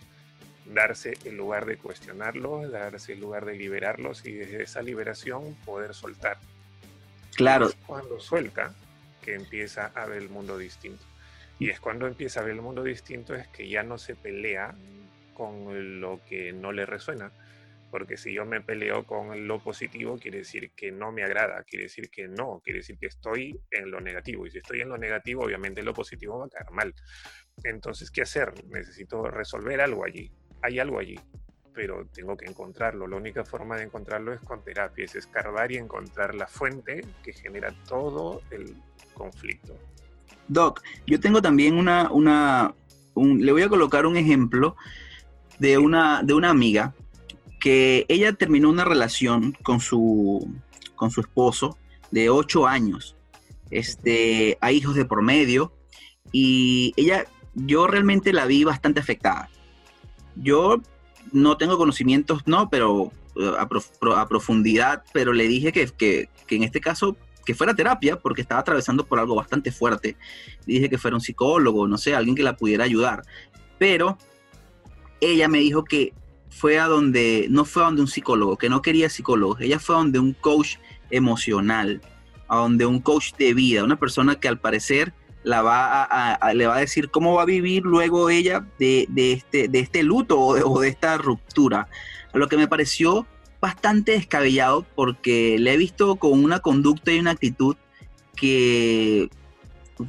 darse 0.66 1.14
el 1.24 1.36
lugar 1.36 1.66
de 1.66 1.76
cuestionarlos, 1.76 2.70
darse 2.70 3.12
el 3.12 3.20
lugar 3.20 3.44
de 3.44 3.54
liberarlos 3.54 4.24
y 4.24 4.32
desde 4.32 4.62
esa 4.62 4.82
liberación 4.82 5.54
poder 5.64 5.94
soltar. 5.94 6.38
Claro. 7.36 7.70
cuando 7.86 8.20
suelta 8.20 8.74
que 9.20 9.34
empieza 9.34 9.86
a 9.86 10.06
ver 10.06 10.22
el 10.22 10.28
mundo 10.28 10.56
distinto. 10.56 11.04
Y 11.58 11.70
es 11.70 11.80
cuando 11.80 12.06
empieza 12.06 12.40
a 12.40 12.42
ver 12.44 12.54
el 12.54 12.62
mundo 12.62 12.82
distinto, 12.82 13.34
es 13.34 13.48
que 13.48 13.68
ya 13.68 13.82
no 13.82 13.98
se 13.98 14.14
pelea 14.14 14.74
con 15.34 16.00
lo 16.00 16.20
que 16.28 16.52
no 16.52 16.72
le 16.72 16.86
resuena. 16.86 17.32
Porque 17.90 18.16
si 18.16 18.34
yo 18.34 18.44
me 18.44 18.60
peleo 18.60 19.04
con 19.04 19.46
lo 19.46 19.62
positivo, 19.62 20.18
quiere 20.18 20.38
decir 20.38 20.72
que 20.74 20.90
no 20.90 21.12
me 21.12 21.22
agrada, 21.22 21.62
quiere 21.62 21.84
decir 21.84 22.10
que 22.10 22.26
no, 22.26 22.60
quiere 22.64 22.80
decir 22.80 22.98
que 22.98 23.06
estoy 23.06 23.60
en 23.70 23.90
lo 23.90 24.00
negativo. 24.00 24.46
Y 24.46 24.50
si 24.50 24.58
estoy 24.58 24.80
en 24.80 24.88
lo 24.88 24.98
negativo, 24.98 25.44
obviamente 25.44 25.80
lo 25.82 25.94
positivo 25.94 26.40
va 26.40 26.46
a 26.46 26.48
caer 26.48 26.72
mal. 26.72 26.92
Entonces, 27.62 28.10
¿qué 28.10 28.22
hacer? 28.22 28.52
Necesito 28.66 29.30
resolver 29.30 29.80
algo 29.80 30.04
allí. 30.04 30.32
Hay 30.60 30.80
algo 30.80 30.98
allí, 30.98 31.20
pero 31.72 32.04
tengo 32.06 32.36
que 32.36 32.46
encontrarlo. 32.46 33.06
La 33.06 33.16
única 33.16 33.44
forma 33.44 33.76
de 33.76 33.84
encontrarlo 33.84 34.32
es 34.32 34.40
con 34.40 34.64
terapia, 34.64 35.04
es 35.04 35.14
escarbar 35.14 35.70
y 35.70 35.76
encontrar 35.76 36.34
la 36.34 36.48
fuente 36.48 37.02
que 37.22 37.32
genera 37.32 37.72
todo 37.86 38.42
el 38.50 38.74
conflicto. 39.12 39.78
Doc, 40.48 40.82
yo 41.06 41.20
tengo 41.20 41.40
también 41.40 41.76
una, 41.76 42.10
una 42.10 42.74
le 43.16 43.52
voy 43.52 43.62
a 43.62 43.68
colocar 43.68 44.06
un 44.06 44.16
ejemplo 44.16 44.76
de 45.58 45.78
una, 45.78 46.22
de 46.22 46.34
una 46.34 46.50
amiga 46.50 46.94
que 47.60 48.04
ella 48.08 48.32
terminó 48.32 48.68
una 48.68 48.84
relación 48.84 49.56
con 49.62 49.80
su, 49.80 50.52
con 50.96 51.10
su 51.10 51.20
esposo 51.20 51.78
de 52.10 52.28
ocho 52.28 52.66
años. 52.66 53.16
Este, 53.70 54.58
hay 54.60 54.76
hijos 54.76 54.94
de 54.94 55.04
por 55.04 55.22
medio 55.22 55.72
y 56.32 56.92
ella, 56.96 57.24
yo 57.54 57.86
realmente 57.86 58.32
la 58.32 58.46
vi 58.46 58.64
bastante 58.64 59.00
afectada. 59.00 59.48
Yo 60.36 60.80
no 61.32 61.56
tengo 61.56 61.78
conocimientos, 61.78 62.42
no, 62.46 62.68
pero 62.68 63.12
eh, 63.36 63.52
a, 63.58 64.28
profundidad, 64.28 65.04
pero 65.12 65.32
le 65.32 65.48
dije 65.48 65.72
que, 65.72 65.86
que, 65.86 66.28
que 66.46 66.56
en 66.56 66.64
este 66.64 66.80
caso 66.80 67.16
que 67.44 67.54
fuera 67.54 67.74
terapia 67.74 68.18
porque 68.18 68.42
estaba 68.42 68.60
atravesando 68.60 69.06
por 69.06 69.18
algo 69.18 69.34
bastante 69.34 69.70
fuerte. 69.70 70.16
Dije 70.66 70.88
que 70.88 70.98
fuera 70.98 71.16
un 71.16 71.20
psicólogo, 71.20 71.86
no 71.86 71.98
sé, 71.98 72.14
alguien 72.14 72.36
que 72.36 72.42
la 72.42 72.56
pudiera 72.56 72.84
ayudar. 72.84 73.22
Pero 73.78 74.18
ella 75.20 75.48
me 75.48 75.58
dijo 75.58 75.84
que 75.84 76.12
fue 76.50 76.78
a 76.78 76.86
donde, 76.86 77.46
no 77.50 77.64
fue 77.64 77.82
a 77.82 77.86
donde 77.86 78.02
un 78.02 78.08
psicólogo, 78.08 78.56
que 78.56 78.68
no 78.68 78.82
quería 78.82 79.08
psicólogo, 79.08 79.58
ella 79.58 79.78
fue 79.78 79.96
a 79.96 79.98
donde 79.98 80.18
un 80.18 80.32
coach 80.34 80.76
emocional, 81.10 82.00
a 82.48 82.58
donde 82.58 82.86
un 82.86 83.00
coach 83.00 83.34
de 83.36 83.54
vida, 83.54 83.84
una 83.84 83.98
persona 83.98 84.36
que 84.36 84.48
al 84.48 84.60
parecer 84.60 85.12
la 85.42 85.60
va 85.62 86.38
le 86.54 86.66
va 86.66 86.76
a 86.76 86.80
decir 86.80 87.10
cómo 87.10 87.34
va 87.34 87.42
a 87.42 87.46
vivir 87.46 87.82
luego 87.82 88.30
ella 88.30 88.66
de, 88.78 89.06
este, 89.16 89.68
de 89.68 89.80
este 89.80 90.02
luto 90.02 90.40
o 90.40 90.80
de, 90.80 90.88
esta 90.88 91.18
ruptura. 91.18 91.88
Lo 92.32 92.48
que 92.48 92.56
me 92.56 92.66
pareció 92.66 93.26
bastante 93.64 94.12
descabellado 94.12 94.84
porque 94.94 95.56
le 95.58 95.72
he 95.72 95.76
visto 95.78 96.16
con 96.16 96.44
una 96.44 96.60
conducta 96.60 97.12
y 97.12 97.18
una 97.18 97.30
actitud 97.30 97.76
que 98.36 99.30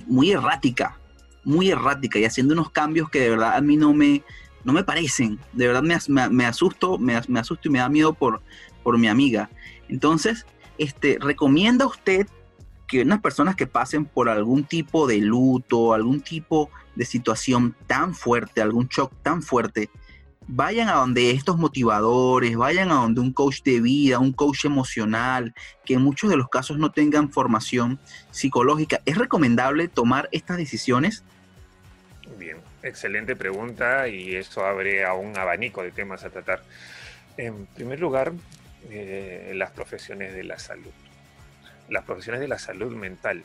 muy 0.07 0.31
errática, 0.31 1.00
muy 1.45 1.69
errática 1.69 2.19
y 2.19 2.25
haciendo 2.25 2.53
unos 2.53 2.69
cambios 2.69 3.09
que 3.09 3.21
de 3.21 3.29
verdad 3.29 3.55
a 3.55 3.62
mí 3.62 3.77
no 3.77 3.93
me, 3.93 4.24
no 4.65 4.74
me 4.74 4.83
parecen. 4.83 5.39
De 5.53 5.67
verdad 5.67 5.83
me, 5.83 5.97
me, 6.31 6.45
asusto, 6.45 6.97
me, 6.97 7.17
me, 7.29 7.39
asusto 7.39 7.69
y 7.69 7.71
me 7.71 7.79
da 7.79 7.88
miedo 7.88 8.12
por, 8.12 8.41
por 8.83 8.97
mi 8.97 9.07
amiga. 9.07 9.50
Entonces, 9.88 10.45
este, 10.77 11.17
¿recomienda 11.21 11.85
usted 11.85 12.27
que 12.89 13.03
unas 13.03 13.21
personas 13.21 13.55
que 13.55 13.67
pasen 13.67 14.03
por 14.03 14.27
algún 14.27 14.65
tipo 14.65 15.07
de 15.07 15.19
luto, 15.19 15.93
algún 15.93 16.19
tipo 16.19 16.69
de 16.95 17.05
situación 17.05 17.74
tan 17.88 18.13
fuerte, 18.13 18.62
algún 18.62 18.89
shock 18.89 19.13
tan 19.24 19.41
fuerte, 19.41 19.89
vayan 20.47 20.89
a 20.89 20.93
donde 20.93 21.31
estos 21.31 21.57
motivadores, 21.57 22.55
vayan 22.55 22.91
a 22.91 22.95
donde 22.95 23.21
un 23.21 23.33
coach 23.33 23.61
de 23.63 23.81
vida, 23.81 24.19
un 24.19 24.33
coach 24.33 24.65
emocional, 24.65 25.53
que 25.85 25.95
en 25.95 26.01
muchos 26.01 26.29
de 26.29 26.37
los 26.37 26.49
casos 26.49 26.77
no 26.77 26.91
tengan 26.91 27.31
formación 27.31 27.99
psicológica. 28.31 29.01
¿Es 29.05 29.17
recomendable 29.17 29.87
tomar 29.87 30.29
estas 30.31 30.57
decisiones? 30.57 31.23
Bien, 32.37 32.57
excelente 32.83 33.35
pregunta 33.35 34.07
y 34.07 34.35
eso 34.35 34.65
abre 34.65 35.05
a 35.05 35.13
un 35.13 35.37
abanico 35.37 35.83
de 35.83 35.91
temas 35.91 36.23
a 36.23 36.29
tratar. 36.29 36.63
En 37.37 37.65
primer 37.65 37.99
lugar, 37.99 38.33
eh, 38.89 39.51
las 39.55 39.71
profesiones 39.71 40.33
de 40.33 40.43
la 40.43 40.59
salud 40.59 40.91
las 41.89 42.03
profesiones 42.03 42.41
de 42.41 42.47
la 42.47 42.59
salud 42.59 42.95
mental. 42.95 43.43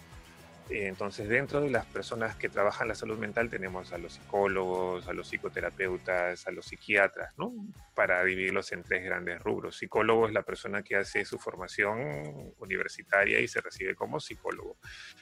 Entonces, 0.72 1.28
dentro 1.28 1.60
de 1.60 1.68
las 1.68 1.84
personas 1.86 2.36
que 2.36 2.48
trabajan 2.48 2.86
la 2.86 2.94
salud 2.94 3.18
mental 3.18 3.50
tenemos 3.50 3.92
a 3.92 3.98
los 3.98 4.14
psicólogos, 4.14 5.08
a 5.08 5.12
los 5.12 5.28
psicoterapeutas, 5.28 6.46
a 6.46 6.52
los 6.52 6.66
psiquiatras, 6.66 7.36
¿no? 7.36 7.52
Para 7.94 8.22
dividirlos 8.22 8.70
en 8.70 8.84
tres 8.84 9.04
grandes 9.04 9.42
rubros. 9.42 9.76
Psicólogo 9.76 10.28
es 10.28 10.32
la 10.32 10.42
persona 10.42 10.82
que 10.82 10.94
hace 10.94 11.24
su 11.24 11.38
formación 11.38 12.54
universitaria 12.58 13.40
y 13.40 13.48
se 13.48 13.60
recibe 13.60 13.96
como 13.96 14.20
psicólogo. 14.20 14.76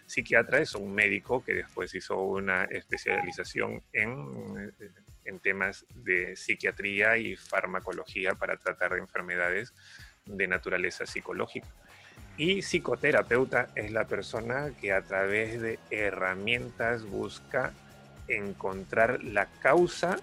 Psiquiatra 0.07 0.59
es 0.59 0.75
un 0.75 0.95
médico 0.95 1.43
que 1.43 1.55
después 1.55 1.95
hizo 1.95 2.21
una 2.21 2.65
especialización 2.65 3.83
en, 3.93 4.75
en 5.25 5.39
temas 5.41 5.87
de 5.95 6.37
psiquiatría 6.37 7.17
y 7.17 7.37
farmacología 7.37 8.35
para 8.35 8.59
tratar 8.59 8.93
de 8.93 8.99
enfermedades 8.99 9.73
de 10.27 10.47
naturaleza 10.47 11.07
psicológica. 11.07 11.69
Y 12.39 12.63
psicoterapeuta 12.63 13.69
es 13.75 13.91
la 13.91 14.05
persona 14.05 14.71
que 14.81 14.93
a 14.93 15.03
través 15.03 15.61
de 15.61 15.81
herramientas 15.91 17.05
busca 17.05 17.73
encontrar 18.29 19.25
la 19.25 19.47
causa 19.47 20.19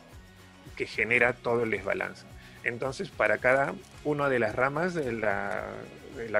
que 0.78 0.88
genera 0.88 1.34
todo 1.34 1.64
el 1.64 1.72
desbalance. 1.72 2.26
Entonces, 2.64 3.10
para 3.10 3.38
cada 3.40 3.76
una 4.06 4.30
de 4.30 4.40
las 4.40 4.56
ramas 4.56 4.94
de 4.94 5.12
la, 5.12 5.66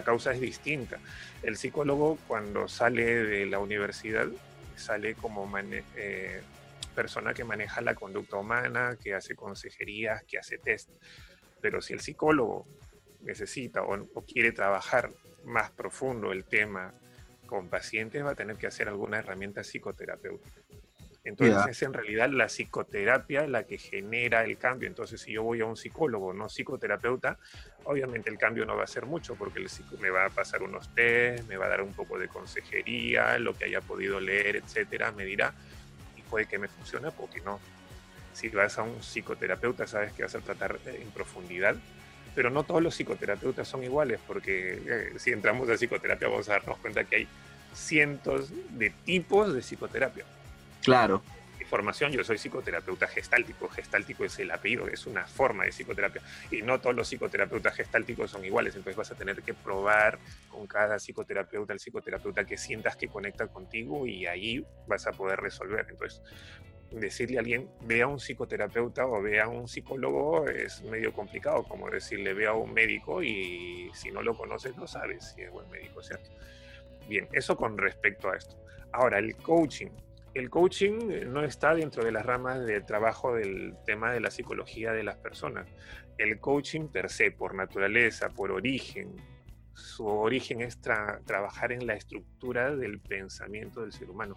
causa 0.06 0.32
es 0.32 0.40
distinta. 0.40 0.98
El 1.44 1.58
psicólogo 1.58 2.18
cuando 2.26 2.70
sale 2.70 3.26
de 3.26 3.46
la 3.46 3.60
universidad 3.60 4.28
sale 4.78 5.14
como 5.16 5.52
eh, 5.98 6.42
persona 6.96 7.34
que 7.34 7.44
maneja 7.44 7.82
la 7.82 7.96
conducta 7.96 8.38
humana, 8.38 8.98
que 9.04 9.14
hace 9.14 9.36
consejerías, 9.36 10.24
que 10.24 10.38
hace 10.38 10.58
test. 10.58 10.90
Pero 11.60 11.82
si 11.82 11.92
el 11.92 12.00
psicólogo 12.00 12.66
necesita 13.24 13.84
o 13.84 14.26
quiere 14.26 14.54
trabajar 14.54 15.10
más 15.46 15.72
profundo 15.72 16.32
el 16.32 16.44
tema 16.44 16.94
con 17.46 17.68
pacientes, 17.70 18.24
va 18.24 18.32
a 18.32 18.36
tener 18.36 18.58
que 18.58 18.68
hacer 18.68 18.88
alguna 18.88 19.20
herramienta 19.20 19.62
psicoterapéutica. 19.62 20.62
Entonces 21.26 21.68
es 21.68 21.82
en 21.82 21.94
realidad 21.94 22.30
la 22.30 22.46
psicoterapia 22.46 23.48
la 23.48 23.64
que 23.64 23.80
genera 23.80 24.44
el 24.44 24.58
cambio. 24.58 24.88
Entonces 24.88 25.20
si 25.20 25.34
yo 25.34 25.42
voy 25.42 25.62
a 25.62 25.66
un 25.66 25.76
psicólogo, 25.76 26.34
no 26.34 26.48
psicoterapeuta, 26.48 27.40
obviamente 27.84 28.30
el 28.30 28.38
cambio 28.38 28.64
no 28.66 28.78
va 28.78 28.84
a 28.84 28.88
ser 28.88 29.08
mucho 29.08 29.36
porque 29.36 29.60
el 29.60 29.68
psico 29.68 29.98
me 29.98 30.12
va 30.12 30.26
a 30.26 30.30
pasar 30.30 30.62
unos 30.62 30.94
test, 30.94 31.48
me 31.48 31.58
va 31.58 31.66
a 31.66 31.70
dar 31.70 31.82
un 31.82 31.94
poco 31.94 32.20
de 32.20 32.28
consejería, 32.28 33.40
lo 33.40 33.56
que 33.58 33.66
haya 33.66 33.82
podido 33.82 34.20
leer, 34.20 34.58
etcétera, 34.58 35.12
me 35.12 35.26
dirá 35.26 35.52
y 36.16 36.22
puede 36.22 36.46
que 36.46 36.60
me 36.60 36.68
funcione, 36.68 37.10
porque 37.12 37.42
no. 37.42 37.60
Si 38.34 38.50
vas 38.50 38.78
a 38.78 38.84
un 38.84 39.00
psicoterapeuta 39.02 39.88
sabes 39.88 40.14
que 40.14 40.22
vas 40.22 40.36
a 40.36 40.42
tratar 40.42 40.78
en 40.86 41.10
profundidad 41.10 41.76
pero 42.36 42.50
no 42.50 42.64
todos 42.64 42.84
los 42.84 42.94
psicoterapeutas 42.94 43.68
son 43.68 43.84
iguales, 43.84 44.20
porque 44.28 44.82
eh, 44.86 45.14
si 45.18 45.32
entramos 45.32 45.70
a 45.70 45.76
psicoterapia 45.76 46.28
vamos 46.28 46.50
a 46.50 46.54
darnos 46.54 46.78
cuenta 46.80 47.06
que 47.06 47.16
hay 47.16 47.28
cientos 47.74 48.52
de 48.78 48.90
tipos 48.90 49.54
de 49.54 49.62
psicoterapia. 49.62 50.26
Claro. 50.84 51.24
Mi 51.58 51.66
formación, 51.66 52.12
yo 52.12 52.24
soy 52.24 52.38
psicoterapeuta 52.38 53.08
gestáltico. 53.08 53.70
Gestáltico 53.70 54.26
es 54.26 54.38
el 54.40 54.52
apellido, 54.52 54.88
es 54.88 55.08
una 55.08 55.26
forma 55.26 55.64
de 55.64 55.72
psicoterapia. 55.72 56.22
Y 56.52 56.62
no 56.62 56.80
todos 56.80 56.96
los 56.96 57.08
psicoterapeutas 57.08 57.74
gestálticos 57.74 58.32
son 58.32 58.44
iguales, 58.44 58.76
entonces 58.76 58.98
vas 58.98 59.12
a 59.12 59.16
tener 59.16 59.42
que 59.42 59.54
probar 59.54 60.20
con 60.50 60.68
cada 60.68 61.00
psicoterapeuta, 61.00 61.74
el 61.74 61.80
psicoterapeuta 61.80 62.46
que 62.46 62.58
sientas 62.58 62.98
que 62.98 63.08
conecta 63.08 63.48
contigo 63.48 64.06
y 64.06 64.26
ahí 64.26 64.66
vas 64.88 65.08
a 65.08 65.12
poder 65.12 65.40
resolver. 65.40 65.88
Entonces, 65.90 66.22
decirle 66.92 67.38
a 67.38 67.40
alguien, 67.42 67.70
vea 67.82 68.06
a 68.06 68.08
un 68.08 68.20
psicoterapeuta 68.20 69.06
o 69.06 69.22
vea 69.22 69.46
a 69.46 69.48
un 69.48 69.68
psicólogo 69.68 70.48
es 70.48 70.82
medio 70.84 71.14
complicado, 71.14 71.64
como 71.64 71.90
decirle, 71.90 72.34
vea 72.34 72.52
a 72.52 72.54
un 72.54 72.74
médico 72.74 73.22
y 73.22 73.90
si 73.94 74.12
no 74.12 74.22
lo 74.22 74.36
conoces 74.36 74.76
no 74.78 74.88
sabes 74.88 75.34
si 75.34 75.42
es 75.42 75.52
buen 75.52 75.70
médico, 75.70 76.02
¿cierto? 76.02 76.30
Bien, 77.08 77.28
eso 77.34 77.56
con 77.56 77.78
respecto 77.78 78.30
a 78.30 78.38
esto. 78.38 78.56
Ahora, 78.92 79.20
el 79.20 79.36
coaching. 79.36 79.90
El 80.34 80.50
coaching 80.50 81.28
no 81.28 81.44
está 81.44 81.74
dentro 81.74 82.04
de 82.04 82.12
las 82.12 82.26
ramas 82.26 82.66
de 82.66 82.82
trabajo 82.82 83.36
del 83.36 83.76
tema 83.86 84.12
de 84.12 84.20
la 84.20 84.32
psicología 84.32 84.92
de 84.92 85.04
las 85.04 85.18
personas. 85.18 85.68
El 86.18 86.40
coaching 86.40 86.88
per 86.88 87.10
se, 87.10 87.32
por 87.32 87.56
naturaleza, 87.56 88.30
por 88.30 88.52
origen, 88.52 89.16
su 89.76 90.08
origen 90.08 90.62
es 90.62 90.80
trabajar 90.80 91.72
en 91.72 91.86
la 91.86 91.94
estructura 91.94 92.76
del 92.76 93.00
pensamiento 93.00 93.82
del 93.82 93.92
ser 93.92 94.10
humano. 94.10 94.36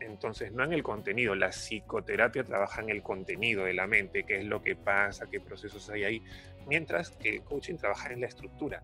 Entonces, 0.00 0.52
no 0.52 0.64
en 0.64 0.72
el 0.72 0.82
contenido, 0.82 1.34
la 1.34 1.50
psicoterapia 1.50 2.44
trabaja 2.44 2.80
en 2.80 2.88
el 2.88 3.02
contenido 3.02 3.64
de 3.64 3.74
la 3.74 3.86
mente, 3.86 4.24
qué 4.24 4.38
es 4.38 4.44
lo 4.46 4.62
que 4.62 4.76
pasa, 4.76 5.26
qué 5.30 5.40
procesos 5.40 5.90
hay 5.90 6.04
ahí, 6.04 6.22
mientras 6.66 7.10
que 7.10 7.36
el 7.36 7.42
coaching 7.42 7.76
trabaja 7.76 8.12
en 8.12 8.20
la 8.20 8.26
estructura. 8.28 8.82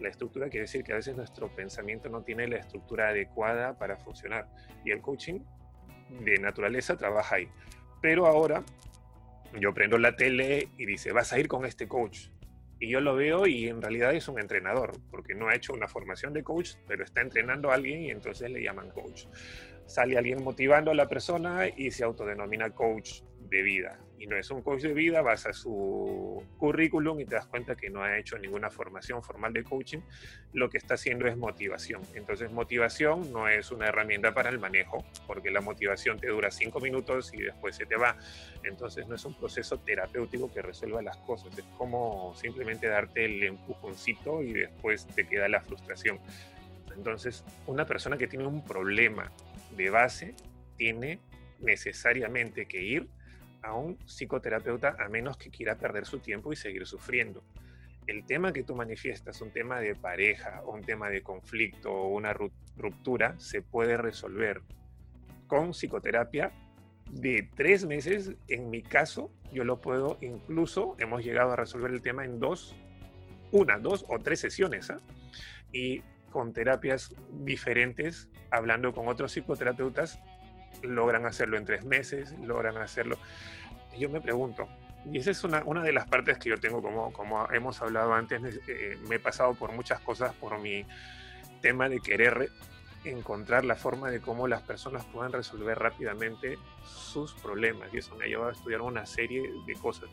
La 0.00 0.08
estructura 0.08 0.48
quiere 0.48 0.62
decir 0.62 0.82
que 0.82 0.92
a 0.92 0.96
veces 0.96 1.16
nuestro 1.16 1.48
pensamiento 1.54 2.08
no 2.08 2.22
tiene 2.22 2.48
la 2.48 2.56
estructura 2.56 3.08
adecuada 3.08 3.78
para 3.78 3.96
funcionar 3.96 4.48
y 4.84 4.90
el 4.90 5.00
coaching 5.00 5.40
de 6.20 6.38
naturaleza 6.38 6.96
trabaja 6.96 7.36
ahí. 7.36 7.48
Pero 8.02 8.26
ahora 8.26 8.62
yo 9.58 9.72
prendo 9.72 9.98
la 9.98 10.16
tele 10.16 10.68
y 10.76 10.86
dice, 10.86 11.12
vas 11.12 11.32
a 11.32 11.38
ir 11.38 11.48
con 11.48 11.64
este 11.64 11.88
coach. 11.88 12.28
Y 12.78 12.90
yo 12.90 13.00
lo 13.00 13.14
veo 13.14 13.46
y 13.46 13.68
en 13.68 13.80
realidad 13.80 14.14
es 14.14 14.28
un 14.28 14.38
entrenador, 14.38 14.92
porque 15.10 15.34
no 15.34 15.48
ha 15.48 15.54
hecho 15.54 15.72
una 15.72 15.88
formación 15.88 16.32
de 16.32 16.42
coach, 16.42 16.72
pero 16.86 17.04
está 17.04 17.22
entrenando 17.22 17.70
a 17.70 17.74
alguien 17.74 18.02
y 18.02 18.10
entonces 18.10 18.50
le 18.50 18.62
llaman 18.62 18.90
coach. 18.90 19.24
Sale 19.86 20.18
alguien 20.18 20.42
motivando 20.42 20.90
a 20.90 20.94
la 20.94 21.08
persona 21.08 21.68
y 21.74 21.90
se 21.90 22.04
autodenomina 22.04 22.70
coach 22.70 23.22
de 23.48 23.62
vida. 23.62 23.98
Y 24.18 24.26
no 24.26 24.36
es 24.36 24.50
un 24.50 24.62
coach 24.62 24.82
de 24.82 24.94
vida, 24.94 25.20
vas 25.20 25.46
a 25.46 25.52
su 25.52 26.42
currículum 26.56 27.20
y 27.20 27.26
te 27.26 27.34
das 27.34 27.46
cuenta 27.46 27.76
que 27.76 27.90
no 27.90 28.02
ha 28.02 28.18
hecho 28.18 28.38
ninguna 28.38 28.70
formación 28.70 29.22
formal 29.22 29.52
de 29.52 29.62
coaching, 29.62 30.00
lo 30.54 30.70
que 30.70 30.78
está 30.78 30.94
haciendo 30.94 31.26
es 31.26 31.36
motivación. 31.36 32.00
Entonces 32.14 32.50
motivación 32.50 33.30
no 33.30 33.46
es 33.48 33.70
una 33.70 33.88
herramienta 33.88 34.32
para 34.32 34.48
el 34.48 34.58
manejo, 34.58 35.04
porque 35.26 35.50
la 35.50 35.60
motivación 35.60 36.18
te 36.18 36.28
dura 36.28 36.50
cinco 36.50 36.80
minutos 36.80 37.32
y 37.34 37.42
después 37.42 37.76
se 37.76 37.84
te 37.84 37.96
va. 37.96 38.16
Entonces 38.64 39.06
no 39.06 39.14
es 39.14 39.24
un 39.26 39.34
proceso 39.34 39.78
terapéutico 39.78 40.50
que 40.50 40.62
resuelva 40.62 41.02
las 41.02 41.18
cosas, 41.18 41.56
es 41.58 41.64
como 41.76 42.34
simplemente 42.36 42.88
darte 42.88 43.26
el 43.26 43.42
empujoncito 43.42 44.42
y 44.42 44.54
después 44.54 45.06
te 45.08 45.26
queda 45.26 45.46
la 45.48 45.60
frustración. 45.60 46.18
Entonces, 46.96 47.44
una 47.66 47.84
persona 47.84 48.16
que 48.16 48.26
tiene 48.26 48.46
un 48.46 48.64
problema 48.64 49.30
de 49.76 49.90
base 49.90 50.34
tiene 50.76 51.20
necesariamente 51.60 52.66
que 52.66 52.82
ir 52.82 53.08
a 53.66 53.74
un 53.74 53.98
psicoterapeuta 54.06 54.96
a 54.98 55.08
menos 55.08 55.36
que 55.36 55.50
quiera 55.50 55.76
perder 55.76 56.06
su 56.06 56.20
tiempo 56.20 56.52
y 56.52 56.56
seguir 56.56 56.86
sufriendo. 56.86 57.42
El 58.06 58.24
tema 58.24 58.52
que 58.52 58.62
tú 58.62 58.76
manifiestas, 58.76 59.40
un 59.40 59.50
tema 59.50 59.80
de 59.80 59.96
pareja 59.96 60.62
un 60.64 60.82
tema 60.82 61.10
de 61.10 61.22
conflicto 61.22 61.92
o 61.92 62.08
una 62.08 62.32
ruptura, 62.32 63.34
se 63.38 63.62
puede 63.62 63.96
resolver 63.96 64.62
con 65.48 65.72
psicoterapia 65.72 66.52
de 67.10 67.48
tres 67.56 67.84
meses. 67.84 68.32
En 68.46 68.70
mi 68.70 68.82
caso, 68.82 69.32
yo 69.52 69.64
lo 69.64 69.80
puedo 69.80 70.18
incluso, 70.20 70.94
hemos 70.98 71.24
llegado 71.24 71.52
a 71.52 71.56
resolver 71.56 71.90
el 71.90 72.02
tema 72.02 72.24
en 72.24 72.38
dos, 72.38 72.76
una, 73.50 73.78
dos 73.78 74.04
o 74.08 74.20
tres 74.20 74.38
sesiones. 74.38 74.90
¿ah? 74.90 75.00
Y 75.72 76.02
con 76.30 76.52
terapias 76.52 77.14
diferentes, 77.42 78.28
hablando 78.50 78.92
con 78.92 79.08
otros 79.08 79.32
psicoterapeutas, 79.32 80.20
logran 80.82 81.26
hacerlo 81.26 81.56
en 81.56 81.64
tres 81.64 81.84
meses, 81.84 82.34
logran 82.40 82.76
hacerlo. 82.76 83.18
Yo 83.98 84.08
me 84.08 84.20
pregunto, 84.20 84.68
y 85.10 85.18
esa 85.18 85.30
es 85.30 85.44
una, 85.44 85.62
una 85.64 85.82
de 85.82 85.92
las 85.92 86.06
partes 86.06 86.38
que 86.38 86.50
yo 86.50 86.58
tengo, 86.58 86.82
como, 86.82 87.12
como 87.12 87.50
hemos 87.52 87.80
hablado 87.80 88.12
antes, 88.14 88.60
eh, 88.66 88.98
me 89.08 89.16
he 89.16 89.20
pasado 89.20 89.54
por 89.54 89.72
muchas 89.72 90.00
cosas 90.00 90.34
por 90.34 90.58
mi 90.58 90.84
tema 91.60 91.88
de 91.88 92.00
querer 92.00 92.50
encontrar 93.04 93.64
la 93.64 93.76
forma 93.76 94.10
de 94.10 94.20
cómo 94.20 94.48
las 94.48 94.62
personas 94.62 95.04
puedan 95.06 95.32
resolver 95.32 95.78
rápidamente 95.78 96.58
sus 96.84 97.34
problemas. 97.34 97.92
Y 97.94 97.98
eso 97.98 98.16
me 98.16 98.24
ha 98.24 98.28
llevado 98.28 98.50
a 98.50 98.52
estudiar 98.52 98.80
una 98.80 99.06
serie 99.06 99.42
de 99.66 99.74
cosas. 99.74 100.10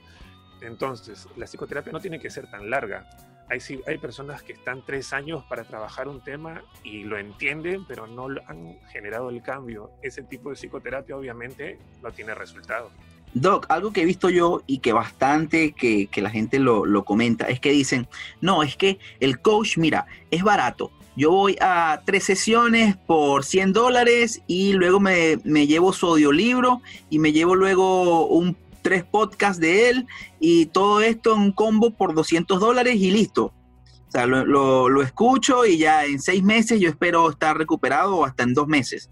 Entonces, 0.61 1.27
la 1.35 1.45
psicoterapia 1.45 1.91
no 1.91 1.99
tiene 1.99 2.19
que 2.19 2.29
ser 2.29 2.49
tan 2.49 2.69
larga. 2.69 3.09
Hay, 3.49 3.59
hay 3.87 3.97
personas 3.97 4.43
que 4.43 4.53
están 4.53 4.83
tres 4.85 5.13
años 5.13 5.43
para 5.49 5.63
trabajar 5.63 6.07
un 6.07 6.21
tema 6.21 6.63
y 6.83 7.03
lo 7.03 7.17
entienden, 7.17 7.85
pero 7.85 8.07
no 8.07 8.27
han 8.47 8.77
generado 8.91 9.29
el 9.29 9.41
cambio. 9.41 9.91
Ese 10.01 10.23
tipo 10.23 10.49
de 10.49 10.55
psicoterapia 10.55 11.15
obviamente 11.15 11.77
no 12.01 12.11
tiene 12.11 12.33
resultado. 12.33 12.89
Doc, 13.33 13.65
algo 13.69 13.91
que 13.91 14.03
he 14.03 14.05
visto 14.05 14.29
yo 14.29 14.61
y 14.67 14.77
que 14.77 14.93
bastante 14.93 15.71
que, 15.71 16.09
la 16.17 16.29
gente 16.29 16.59
lo, 16.59 16.85
lo, 16.85 17.03
comenta 17.03 17.47
es 17.47 17.59
que 17.59 17.71
dicen, 17.71 18.07
no, 18.41 18.61
es 18.61 18.75
que 18.75 18.99
el 19.19 19.39
coach, 19.39 19.77
mira, 19.77 20.05
es 20.29 20.43
barato, 20.43 20.91
yo 21.15 21.31
voy 21.31 21.55
a 21.61 22.01
tres 22.05 22.23
sesiones 22.23 22.95
por 22.97 23.45
100 23.45 23.73
dólares 23.73 24.41
y 24.47 24.73
luego 24.73 24.99
me, 24.99 25.37
llevo 25.67 25.93
su 25.93 26.07
audiolibro 26.07 26.81
y 27.09 27.19
me 27.19 27.31
llevo 27.31 27.55
luego 27.55 28.25
un 28.27 28.57
tres 28.83 29.03
podcasts 29.03 29.59
de 29.59 29.89
él 29.89 30.05
y 30.39 30.67
todo 30.67 31.01
esto 31.01 31.35
en 31.35 31.51
combo 31.51 31.91
por 31.91 32.13
200 32.13 32.59
dólares 32.59 32.95
y 32.97 33.09
listo. 33.09 33.45
O 33.45 34.11
sea, 34.11 34.27
lo, 34.27 35.01
escucho 35.01 35.65
y 35.65 35.79
ya 35.79 36.05
en 36.05 36.21
seis 36.21 36.43
meses 36.43 36.79
yo 36.79 36.87
espero 36.87 37.31
estar 37.31 37.57
recuperado 37.57 38.17
o 38.17 38.25
hasta 38.25 38.43
en 38.43 38.53
dos 38.53 38.67
meses. 38.67 39.09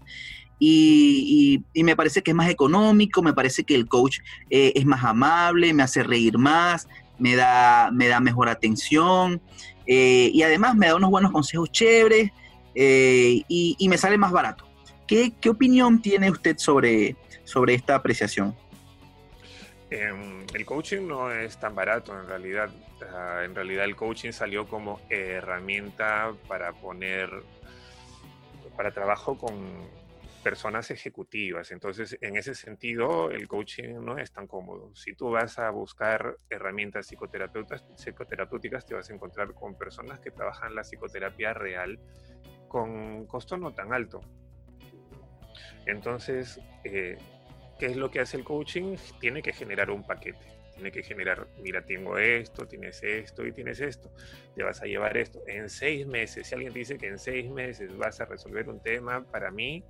Y, 0.60 1.64
me 1.74 1.96
parece 1.96 2.22
que 2.22 2.30
es 2.30 2.36
más 2.36 2.48
económico, 2.48 3.20
me 3.20 3.32
parece 3.32 3.64
que 3.64 3.74
el 3.74 3.88
coach 3.88 4.20
eh, 4.48 4.72
es 4.76 4.86
más 4.86 5.02
amable, 5.02 5.74
me 5.74 5.82
hace 5.82 6.04
reír 6.04 6.38
más, 6.38 6.86
me 7.18 7.34
da, 7.34 7.90
me 7.92 8.06
da 8.06 8.20
mejor 8.20 8.48
atención. 8.48 9.42
Eh, 9.86 10.30
y 10.32 10.42
además 10.42 10.76
me 10.76 10.86
da 10.86 10.94
unos 10.94 11.10
buenos 11.10 11.32
consejos 11.32 11.72
chéveres 11.72 12.30
eh, 12.74 13.42
y, 13.48 13.88
me 13.88 13.98
sale 13.98 14.16
más 14.18 14.32
barato. 14.32 14.64
¿Qué, 15.06 15.34
opinión 15.48 16.00
tiene 16.00 16.30
usted 16.30 16.56
sobre, 16.58 17.16
sobre 17.44 17.74
esta 17.74 17.96
apreciación? 17.96 18.54
Em, 19.92 20.46
el 20.54 20.64
coaching 20.64 21.06
no 21.06 21.30
es 21.30 21.58
tan 21.58 21.74
barato 21.74 22.18
en 22.18 22.26
realidad. 22.26 22.70
Ah, 23.12 23.42
en 23.44 23.54
realidad 23.54 23.84
el 23.84 23.94
coaching 23.94 24.32
salió 24.32 24.66
como 24.66 25.00
herramienta 25.10 26.32
para 26.48 26.72
poner, 26.72 27.28
para 28.74 28.90
trabajo 28.90 29.36
con, 29.36 29.90
personas 30.42 30.90
ejecutivas. 30.90 31.70
Entonces, 31.70 32.18
en 32.20 32.36
ese 32.36 32.54
sentido, 32.54 33.30
el 33.30 33.46
coaching 33.48 33.94
no 34.04 34.18
es 34.18 34.32
tan 34.32 34.46
cómodo. 34.46 34.94
Si 34.94 35.14
tú 35.14 35.30
vas 35.30 35.58
a 35.58 35.70
buscar 35.70 36.36
herramientas 36.50 37.06
psicoterapeutas, 37.06 37.84
psicoterapéuticas, 37.94 38.84
te 38.84 38.94
vas 38.94 39.08
a 39.08 39.14
encontrar 39.14 39.54
con 39.54 39.76
personas 39.76 40.20
que 40.20 40.30
trabajan 40.30 40.74
la 40.74 40.82
psicoterapia 40.82 41.54
real 41.54 41.98
con 42.68 43.26
costo 43.26 43.56
no 43.56 43.72
tan 43.72 43.92
alto. 43.92 44.20
Entonces, 45.86 46.60
eh, 46.84 47.16
¿qué 47.82 47.86
es 47.86 47.96
lo 47.96 48.12
que 48.12 48.20
hace 48.20 48.36
el 48.36 48.44
coaching? 48.44 48.96
Tiene 49.18 49.42
que 49.42 49.52
generar 49.52 49.90
un 49.90 50.04
paquete. 50.04 50.46
Tiene 50.72 50.92
que 50.92 51.02
generar, 51.02 51.48
mira, 51.60 51.84
tengo 51.84 52.16
esto, 52.16 52.64
tienes 52.64 53.02
esto 53.02 53.44
y 53.44 53.50
tienes 53.50 53.80
esto. 53.80 54.08
Te 54.54 54.62
vas 54.62 54.80
a 54.82 54.84
llevar 54.84 55.16
esto. 55.16 55.42
En 55.48 55.68
seis 55.68 56.06
meses, 56.06 56.46
si 56.46 56.54
alguien 56.54 56.72
dice 56.72 56.96
que 56.96 57.08
en 57.08 57.18
seis 57.18 57.50
meses 57.50 57.96
vas 57.96 58.20
a 58.20 58.26
resolver 58.26 58.68
un 58.68 58.80
tema, 58.80 59.24
para 59.24 59.50
mí 59.50 59.82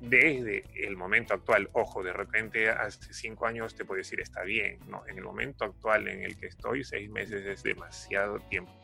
desde 0.00 0.64
el 0.84 0.96
momento 0.96 1.32
actual, 1.32 1.70
ojo, 1.74 2.02
de 2.02 2.12
repente 2.12 2.70
hace 2.70 3.14
cinco 3.14 3.46
años 3.46 3.76
te 3.76 3.84
puedo 3.84 3.98
decir 3.98 4.20
está 4.20 4.42
bien, 4.42 4.80
no, 4.88 5.06
en 5.06 5.18
el 5.18 5.22
momento 5.22 5.64
actual 5.64 6.08
en 6.08 6.24
el 6.24 6.36
que 6.36 6.46
estoy, 6.46 6.82
seis 6.82 7.08
meses 7.08 7.46
es 7.46 7.62
demasiado 7.62 8.40
tiempo. 8.40 8.81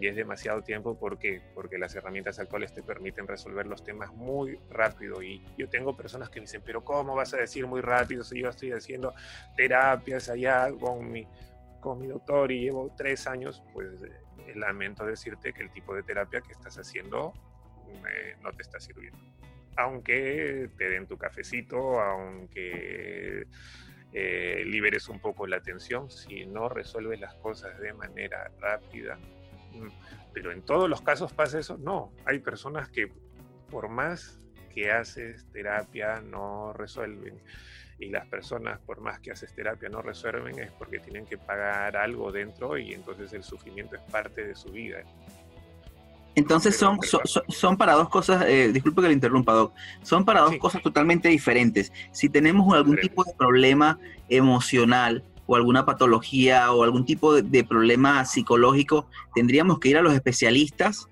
Y 0.00 0.06
es 0.06 0.16
demasiado 0.16 0.62
tiempo 0.62 0.98
porque, 0.98 1.40
porque 1.54 1.78
las 1.78 1.94
herramientas 1.94 2.38
actuales 2.38 2.72
te 2.72 2.82
permiten 2.82 3.26
resolver 3.26 3.66
los 3.66 3.82
temas 3.82 4.12
muy 4.12 4.58
rápido. 4.70 5.22
Y 5.22 5.42
yo 5.56 5.68
tengo 5.68 5.96
personas 5.96 6.30
que 6.30 6.40
me 6.40 6.46
dicen, 6.46 6.62
pero 6.64 6.84
¿cómo 6.84 7.14
vas 7.14 7.34
a 7.34 7.38
decir 7.38 7.66
muy 7.66 7.80
rápido 7.80 8.22
si 8.22 8.40
yo 8.40 8.48
estoy 8.48 8.72
haciendo 8.72 9.14
terapias 9.56 10.28
allá 10.28 10.70
con 10.78 11.10
mi, 11.10 11.26
con 11.80 12.00
mi 12.00 12.06
doctor 12.06 12.52
y 12.52 12.60
llevo 12.60 12.94
tres 12.96 13.26
años? 13.26 13.62
Pues 13.72 14.02
eh, 14.02 14.54
lamento 14.54 15.04
decirte 15.04 15.52
que 15.52 15.62
el 15.62 15.70
tipo 15.70 15.94
de 15.94 16.02
terapia 16.02 16.40
que 16.40 16.52
estás 16.52 16.78
haciendo 16.78 17.32
eh, 17.88 18.36
no 18.42 18.52
te 18.52 18.62
está 18.62 18.78
sirviendo 18.78 19.18
aunque 19.78 20.70
te 20.76 20.90
den 20.90 21.06
tu 21.06 21.16
cafecito, 21.16 22.00
aunque 22.00 23.46
eh, 24.12 24.62
liberes 24.66 25.08
un 25.08 25.20
poco 25.20 25.46
la 25.46 25.60
tensión, 25.60 26.10
si 26.10 26.46
no 26.46 26.68
resuelves 26.68 27.20
las 27.20 27.34
cosas 27.36 27.78
de 27.78 27.92
manera 27.92 28.50
rápida. 28.60 29.18
Pero 30.32 30.52
en 30.52 30.62
todos 30.62 30.88
los 30.88 31.00
casos 31.00 31.32
pasa 31.32 31.58
eso, 31.58 31.78
no. 31.78 32.12
Hay 32.24 32.38
personas 32.38 32.88
que 32.88 33.12
por 33.70 33.88
más 33.88 34.38
que 34.72 34.90
haces 34.90 35.46
terapia 35.52 36.20
no 36.20 36.72
resuelven. 36.72 37.40
Y 37.98 38.10
las 38.10 38.26
personas, 38.26 38.78
por 38.80 39.00
más 39.00 39.18
que 39.18 39.32
haces 39.32 39.52
terapia, 39.52 39.88
no 39.88 40.02
resuelven 40.02 40.58
es 40.60 40.70
porque 40.72 41.00
tienen 41.00 41.26
que 41.26 41.36
pagar 41.36 41.96
algo 41.96 42.30
dentro 42.30 42.78
y 42.78 42.94
entonces 42.94 43.32
el 43.32 43.42
sufrimiento 43.42 43.96
es 43.96 44.02
parte 44.02 44.46
de 44.46 44.54
su 44.54 44.70
vida. 44.70 45.02
Entonces 46.36 46.76
son, 46.76 47.00
son, 47.48 47.76
para 47.76 47.94
dos 47.94 48.08
cosas, 48.08 48.44
eh, 48.46 48.70
disculpe 48.72 49.02
que 49.02 49.08
le 49.08 49.14
interrumpa, 49.14 49.52
Doc, 49.54 49.74
son 50.02 50.24
para 50.24 50.42
dos 50.42 50.56
cosas 50.58 50.80
totalmente 50.82 51.28
diferentes. 51.28 51.92
Si 52.12 52.28
tenemos 52.28 52.72
algún 52.72 52.96
tipo 52.98 53.24
de 53.24 53.32
problema 53.34 53.98
emocional 54.28 55.24
o 55.48 55.56
alguna 55.56 55.86
patología 55.86 56.70
o 56.72 56.84
algún 56.84 57.06
tipo 57.06 57.34
de, 57.34 57.64
problema 57.64 58.24
psicológico, 58.26 59.08
tendríamos 59.34 59.80
que 59.80 59.88
ir 59.88 59.96
a 59.96 60.02
los 60.02 60.12
especialistas 60.12 61.08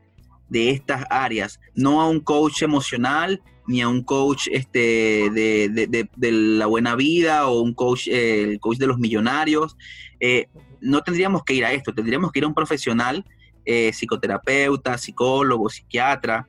de 0.50 0.70
estas 0.70 1.06
áreas, 1.08 1.58
no 1.74 2.02
a 2.02 2.08
un 2.08 2.20
coach 2.20 2.62
emocional 2.62 3.42
ni 3.66 3.80
a 3.80 3.88
un 3.88 4.02
coach 4.02 4.46
este, 4.52 5.30
de, 5.30 6.08
la 6.20 6.66
buena 6.66 6.94
vida 6.94 7.48
o 7.48 7.62
un 7.62 7.72
coach, 7.72 8.08
eh, 8.08 8.42
el 8.42 8.60
coach 8.60 8.76
de 8.76 8.86
los 8.86 8.98
millonarios. 8.98 9.76
Eh, 10.20 10.46
no 10.80 11.02
tendríamos 11.02 11.42
que 11.42 11.54
ir 11.54 11.64
a 11.64 11.72
esto, 11.72 11.94
tendríamos 11.94 12.30
que 12.30 12.40
ir 12.40 12.44
a 12.44 12.48
un 12.48 12.54
profesional 12.54 13.24
eh, 13.64 13.90
psicoterapeuta, 13.92 14.98
psicólogo, 14.98 15.70
psiquiatra, 15.70 16.46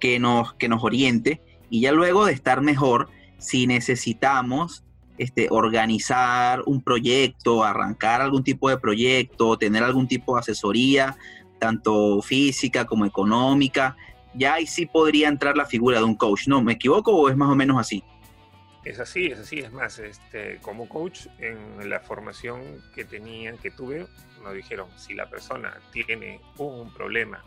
que 0.00 0.18
nos, 0.18 0.54
que 0.54 0.68
nos 0.68 0.82
oriente 0.82 1.42
y 1.68 1.82
ya 1.82 1.92
luego 1.92 2.24
de 2.24 2.32
estar 2.32 2.62
mejor, 2.62 3.10
si 3.38 3.66
necesitamos 3.66 4.85
este, 5.18 5.48
organizar 5.50 6.62
un 6.66 6.82
proyecto, 6.82 7.64
arrancar 7.64 8.20
algún 8.20 8.44
tipo 8.44 8.68
de 8.68 8.78
proyecto, 8.78 9.56
tener 9.56 9.82
algún 9.82 10.06
tipo 10.06 10.34
de 10.34 10.40
asesoría, 10.40 11.16
tanto 11.58 12.22
física 12.22 12.84
como 12.84 13.06
económica, 13.06 13.96
ya 14.34 14.54
ahí 14.54 14.66
sí 14.66 14.86
podría 14.86 15.28
entrar 15.28 15.56
la 15.56 15.66
figura 15.66 15.98
de 15.98 16.04
un 16.04 16.14
coach. 16.14 16.48
¿No? 16.48 16.62
¿Me 16.62 16.74
equivoco 16.74 17.12
o 17.12 17.28
es 17.28 17.36
más 17.36 17.48
o 17.48 17.54
menos 17.54 17.78
así? 17.78 18.04
Es 18.84 19.00
así, 19.00 19.26
es 19.26 19.38
así. 19.40 19.58
Es 19.58 19.72
más, 19.72 19.98
este, 19.98 20.58
como 20.62 20.88
coach, 20.88 21.26
en 21.38 21.88
la 21.90 22.00
formación 22.00 22.62
que 22.94 23.04
tenían, 23.04 23.58
que 23.58 23.70
tuve, 23.70 24.06
nos 24.42 24.54
dijeron, 24.54 24.86
si 24.96 25.14
la 25.14 25.28
persona 25.28 25.76
tiene 25.92 26.40
un 26.58 26.92
problema 26.92 27.42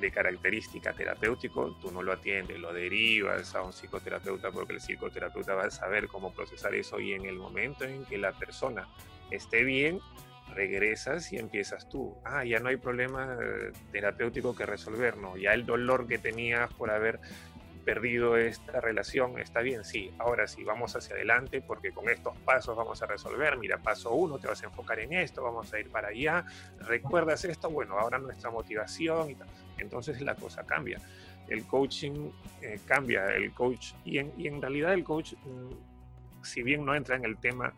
de 0.00 0.10
característica 0.10 0.92
terapéutico, 0.92 1.76
tú 1.80 1.90
no 1.90 2.02
lo 2.02 2.12
atiendes, 2.12 2.58
lo 2.58 2.72
derivas 2.72 3.54
a 3.54 3.62
un 3.62 3.72
psicoterapeuta 3.72 4.50
porque 4.50 4.74
el 4.74 4.80
psicoterapeuta 4.80 5.54
va 5.54 5.64
a 5.64 5.70
saber 5.70 6.08
cómo 6.08 6.32
procesar 6.32 6.74
eso 6.74 6.98
y 7.00 7.12
en 7.12 7.24
el 7.26 7.36
momento 7.36 7.84
en 7.84 8.04
que 8.04 8.18
la 8.18 8.32
persona 8.32 8.88
esté 9.30 9.64
bien, 9.64 10.00
regresas 10.54 11.32
y 11.32 11.38
empiezas 11.38 11.88
tú. 11.88 12.16
Ah, 12.24 12.44
ya 12.44 12.58
no 12.58 12.68
hay 12.68 12.76
problema 12.76 13.36
eh, 13.40 13.72
terapéutico 13.92 14.54
que 14.54 14.66
resolver, 14.66 15.16
no, 15.16 15.36
ya 15.36 15.52
el 15.52 15.66
dolor 15.66 16.06
que 16.06 16.18
tenías 16.18 16.72
por 16.74 16.90
haber 16.90 17.20
perdido 17.80 18.36
esta 18.36 18.80
relación, 18.80 19.38
está 19.38 19.60
bien, 19.60 19.84
sí, 19.84 20.12
ahora 20.18 20.46
sí, 20.46 20.62
vamos 20.64 20.94
hacia 20.96 21.14
adelante 21.14 21.62
porque 21.62 21.92
con 21.92 22.08
estos 22.08 22.36
pasos 22.38 22.76
vamos 22.76 23.02
a 23.02 23.06
resolver, 23.06 23.56
mira, 23.56 23.78
paso 23.78 24.12
uno, 24.12 24.38
te 24.38 24.48
vas 24.48 24.62
a 24.62 24.66
enfocar 24.66 25.00
en 25.00 25.12
esto, 25.12 25.42
vamos 25.42 25.72
a 25.72 25.80
ir 25.80 25.90
para 25.90 26.08
allá, 26.08 26.44
recuerdas 26.80 27.44
esto, 27.44 27.70
bueno, 27.70 27.98
ahora 27.98 28.18
nuestra 28.18 28.50
motivación 28.50 29.30
y 29.30 29.34
tal. 29.34 29.48
Entonces 29.80 30.20
la 30.20 30.34
cosa 30.34 30.64
cambia, 30.64 31.00
el 31.48 31.66
coaching 31.66 32.30
eh, 32.62 32.78
cambia, 32.86 33.26
el 33.26 33.52
coach, 33.52 33.92
y 34.04 34.18
en, 34.18 34.62
realidad 34.62 34.92
el 34.92 35.04
coach, 35.04 35.34
mm, 35.34 36.44
si 36.44 36.62
bien 36.62 36.84
no 36.84 36.94
entra 36.94 37.16
en 37.16 37.24
el 37.24 37.38
tema 37.38 37.72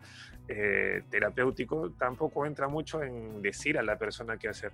eh, 0.47 1.03
terapéutico, 1.09 1.91
tampoco 1.91 2.45
entra 2.45 2.67
mucho 2.67 3.01
en 3.01 3.41
decir 3.41 3.77
a 3.77 3.83
la 3.83 3.97
persona 3.97 4.37
qué 4.37 4.49
hacer 4.49 4.71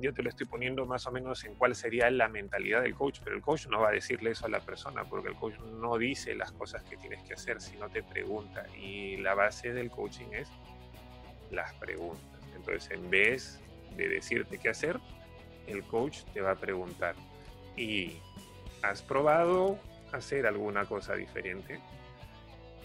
yo 0.00 0.14
te 0.14 0.22
lo 0.22 0.30
estoy 0.30 0.46
poniendo 0.46 0.86
más 0.86 1.06
o 1.06 1.12
menos 1.12 1.44
en 1.44 1.54
cuál 1.54 1.74
sería 1.74 2.10
la 2.10 2.28
mentalidad 2.28 2.82
del 2.82 2.94
coach, 2.94 3.20
pero 3.22 3.36
el 3.36 3.42
coach 3.42 3.66
no 3.66 3.80
va 3.80 3.90
a 3.90 3.92
decirle 3.92 4.30
eso 4.30 4.46
a 4.46 4.48
la 4.48 4.60
persona, 4.60 5.04
porque 5.04 5.28
el 5.28 5.34
coach 5.34 5.58
no 5.58 5.98
dice 5.98 6.34
las 6.34 6.52
cosas 6.52 6.82
que 6.84 6.96
tienes 6.96 7.22
que 7.22 7.34
hacer, 7.34 7.60
sino 7.60 7.88
te 7.90 8.02
pregunta. 8.02 8.64
Y 8.76 9.18
la 9.18 9.34
base 9.34 9.72
del 9.72 9.90
coaching 9.90 10.28
es 10.32 10.48
las 11.50 11.74
preguntas. 11.74 12.40
Entonces, 12.56 12.90
en 12.92 13.10
vez 13.10 13.60
de 13.96 14.08
decirte 14.08 14.58
qué 14.58 14.70
hacer, 14.70 14.98
el 15.66 15.84
coach 15.84 16.24
te 16.32 16.40
va 16.40 16.52
a 16.52 16.56
preguntar, 16.56 17.14
¿y 17.76 18.18
has 18.82 19.02
probado 19.02 19.78
hacer 20.12 20.46
alguna 20.46 20.84
cosa 20.84 21.14
diferente? 21.14 21.80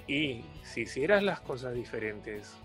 Y 0.07 0.45
si 0.63 0.81
hicieras 0.81 1.23
las 1.23 1.41
cosas 1.41 1.73
diferentes, 1.73 2.55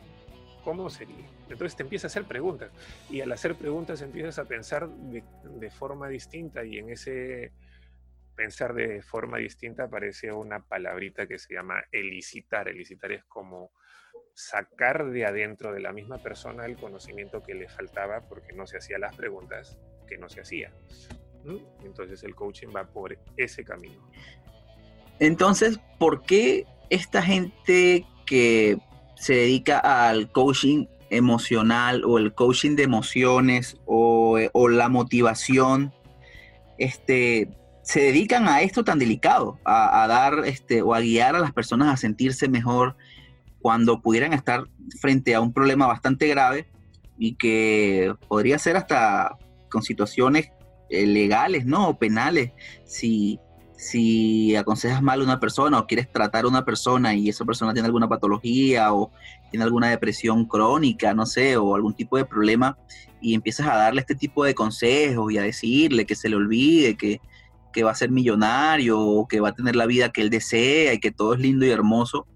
¿cómo 0.62 0.90
sería? 0.90 1.26
Entonces 1.48 1.76
te 1.76 1.82
empieza 1.82 2.06
a 2.06 2.08
hacer 2.08 2.24
preguntas 2.24 2.70
y 3.08 3.20
al 3.20 3.32
hacer 3.32 3.56
preguntas 3.56 4.02
empiezas 4.02 4.38
a 4.38 4.44
pensar 4.44 4.88
de, 4.88 5.70
forma 5.70 6.08
distinta 6.08 6.64
y 6.64 6.78
en 6.78 6.90
ese 6.90 7.52
pensar 8.36 8.74
de 8.74 9.02
forma 9.02 9.38
distinta 9.38 9.84
aparece 9.84 10.32
una 10.32 10.60
palabrita 10.60 11.26
que 11.26 11.38
se 11.38 11.54
llama 11.54 11.82
elicitar. 11.90 12.68
Elicitar 12.68 13.12
es 13.12 13.24
como 13.24 13.72
sacar 14.34 15.10
de 15.10 15.24
adentro 15.24 15.72
de 15.72 15.80
la 15.80 15.92
misma 15.92 16.18
persona 16.18 16.66
el 16.66 16.76
conocimiento 16.76 17.42
que 17.42 17.54
le 17.54 17.68
faltaba 17.68 18.28
porque 18.28 18.52
no 18.52 18.66
se 18.66 18.78
hacía 18.78 18.98
las 18.98 19.16
preguntas 19.16 19.78
que 20.10 20.18
no 20.18 20.28
se 20.28 20.42
hacía. 20.42 20.70
Entonces 21.84 22.22
el 22.22 22.34
coaching 22.34 22.68
va 22.74 22.84
por 22.84 23.16
ese 23.36 23.64
camino. 23.64 24.10
Entonces, 25.20 25.80
¿por 25.98 26.22
qué 26.22 26.66
esta 26.90 27.22
gente 27.22 28.04
que 28.26 28.78
se 29.14 29.34
dedica 29.34 29.78
al 29.78 30.30
coaching 30.32 30.86
emocional 31.10 32.04
o 32.04 32.18
el 32.18 32.34
coaching 32.34 32.76
de 32.76 32.84
emociones 32.84 33.76
o, 33.86 34.38
la 34.68 34.88
motivación, 34.88 35.92
este, 36.78 37.48
se 37.82 38.00
dedican 38.00 38.48
a 38.48 38.62
esto 38.62 38.84
tan 38.84 38.98
delicado, 38.98 39.58
a, 39.64 40.06
dar 40.08 40.46
este, 40.46 40.82
o 40.82 40.94
a 40.94 41.00
guiar 41.00 41.36
a 41.36 41.40
las 41.40 41.52
personas 41.52 41.92
a 41.92 41.96
sentirse 41.96 42.48
mejor 42.48 42.96
cuando 43.60 44.00
pudieran 44.00 44.32
estar 44.32 44.64
frente 45.00 45.34
a 45.34 45.40
un 45.40 45.52
problema 45.52 45.86
bastante 45.86 46.26
grave 46.28 46.66
y 47.18 47.34
que 47.34 48.14
podría 48.28 48.58
ser 48.58 48.76
hasta 48.76 49.36
con 49.70 49.82
situaciones 49.82 50.50
eh, 50.90 51.06
legales, 51.06 51.64
¿no? 51.64 51.88
O 51.90 51.98
penales, 51.98 52.52
si, 52.84 53.38
si 53.76 54.56
aconsejas 54.56 55.02
mal 55.02 55.20
a 55.20 55.24
una 55.24 55.40
persona 55.40 55.78
o 55.78 55.86
quieres 55.86 56.10
tratar 56.10 56.44
a 56.44 56.48
una 56.48 56.64
persona 56.64 57.14
y 57.14 57.28
esa 57.28 57.44
persona 57.44 57.72
tiene 57.72 57.86
alguna 57.86 58.08
patología 58.08 58.92
o 58.92 59.10
tiene 59.50 59.64
alguna 59.64 59.88
depresión 59.88 60.46
crónica, 60.46 61.14
no 61.14 61.26
sé, 61.26 61.56
o 61.56 61.74
algún 61.74 61.94
tipo 61.94 62.16
de 62.16 62.24
problema, 62.24 62.76
y 63.20 63.34
empiezas 63.34 63.68
a 63.68 63.76
darle 63.76 64.00
este 64.00 64.14
tipo 64.14 64.44
de 64.44 64.54
consejos 64.54 65.32
y 65.32 65.38
a 65.38 65.42
decirle 65.42 66.06
que 66.06 66.14
se 66.14 66.28
le 66.28 66.36
olvide, 66.36 66.96
que, 66.96 67.20
que 67.72 67.84
va 67.84 67.92
a 67.92 67.94
ser 67.94 68.10
millonario 68.10 68.98
o 68.98 69.28
que 69.28 69.40
va 69.40 69.50
a 69.50 69.54
tener 69.54 69.76
la 69.76 69.86
vida 69.86 70.10
que 70.10 70.22
él 70.22 70.30
desea 70.30 70.92
y 70.92 71.00
que 71.00 71.12
todo 71.12 71.34
es 71.34 71.40
lindo 71.40 71.64
y 71.64 71.70
hermoso, 71.70 72.26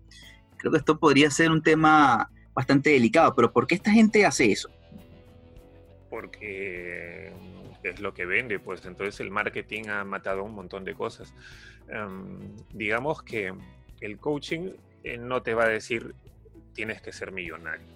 creo 0.56 0.72
que 0.72 0.78
esto 0.78 0.98
podría 0.98 1.30
ser 1.30 1.50
un 1.50 1.62
tema 1.62 2.30
bastante 2.54 2.90
delicado. 2.90 3.34
Pero 3.34 3.52
¿por 3.52 3.66
qué 3.66 3.74
esta 3.74 3.90
gente 3.90 4.24
hace 4.24 4.52
eso? 4.52 4.70
Porque 6.14 7.32
es 7.82 7.98
lo 7.98 8.14
que 8.14 8.24
vende, 8.24 8.60
pues 8.60 8.86
entonces 8.86 9.18
el 9.18 9.32
marketing 9.32 9.88
ha 9.88 10.04
matado 10.04 10.44
un 10.44 10.54
montón 10.54 10.84
de 10.84 10.94
cosas. 10.94 11.34
Em, 11.88 12.38
digamos 12.72 13.24
que 13.24 13.52
el 14.00 14.18
coaching 14.18 14.70
eh, 15.02 15.18
no 15.18 15.42
te 15.42 15.54
va 15.54 15.64
a 15.64 15.68
decir 15.68 16.14
tienes 16.72 17.02
que 17.02 17.12
ser 17.12 17.32
millonario. 17.32 17.86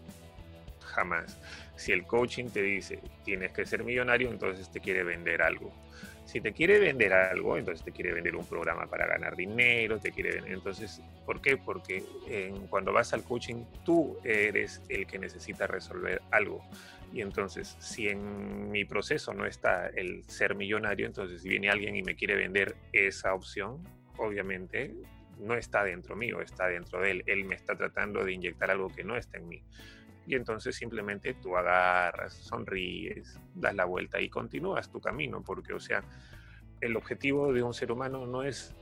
Jamás. 0.80 1.40
Si 1.76 1.92
el 1.92 2.08
coaching 2.08 2.46
te 2.46 2.60
dice 2.60 2.98
tienes 3.24 3.52
que 3.52 3.64
ser 3.64 3.84
millonario, 3.84 4.30
entonces 4.30 4.68
te 4.68 4.80
quiere 4.80 5.04
vender 5.04 5.40
algo. 5.40 5.72
Si 6.24 6.40
te 6.40 6.52
quiere 6.52 6.80
vender 6.80 7.12
algo, 7.12 7.56
entonces 7.56 7.84
te 7.84 7.92
quiere 7.92 8.12
vender 8.12 8.34
un 8.34 8.44
programa 8.46 8.86
para 8.88 9.06
ganar 9.06 9.36
dinero, 9.36 10.00
te 10.00 10.10
quiere. 10.10 10.42
Entonces, 10.52 11.00
¿por 11.24 11.40
qué? 11.40 11.56
Porque 11.56 12.04
cuando 12.68 12.92
vas 12.92 13.14
al 13.14 13.22
coaching, 13.22 13.64
tú 13.84 14.18
eres 14.24 14.82
el 14.90 15.06
que 15.06 15.20
necesita 15.20 15.68
resolver 15.68 16.20
algo. 16.32 16.62
Y 17.12 17.22
entonces, 17.22 17.76
si 17.80 18.08
en 18.08 18.70
mi 18.70 18.84
proceso 18.84 19.32
no 19.32 19.46
está 19.46 19.88
el 19.88 20.24
ser 20.24 20.54
millonario, 20.54 21.06
entonces 21.06 21.42
si 21.42 21.48
viene 21.48 21.70
alguien 21.70 21.96
y 21.96 22.02
me 22.02 22.14
quiere 22.14 22.36
vender 22.36 22.76
esa 22.92 23.34
opción, 23.34 23.82
obviamente 24.18 24.94
no 25.38 25.54
está 25.54 25.84
dentro 25.84 26.16
mío, 26.16 26.40
está 26.40 26.66
dentro 26.66 27.00
de 27.00 27.12
él. 27.12 27.24
Él 27.26 27.44
me 27.44 27.54
está 27.54 27.76
tratando 27.76 28.24
de 28.24 28.32
inyectar 28.32 28.70
algo 28.70 28.88
que 28.88 29.04
no 29.04 29.16
está 29.16 29.38
en 29.38 29.48
mí. 29.48 29.62
Y 30.26 30.34
entonces 30.34 30.76
simplemente 30.76 31.34
tú 31.34 31.56
agarras, 31.56 32.34
sonríes, 32.34 33.40
das 33.54 33.74
la 33.74 33.86
vuelta 33.86 34.20
y 34.20 34.28
continúas 34.28 34.90
tu 34.90 35.00
camino, 35.00 35.42
porque, 35.42 35.72
o 35.72 35.80
sea, 35.80 36.04
el 36.82 36.96
objetivo 36.96 37.52
de 37.52 37.62
un 37.62 37.72
ser 37.72 37.90
humano 37.90 38.26
no 38.26 38.42
es 38.42 38.76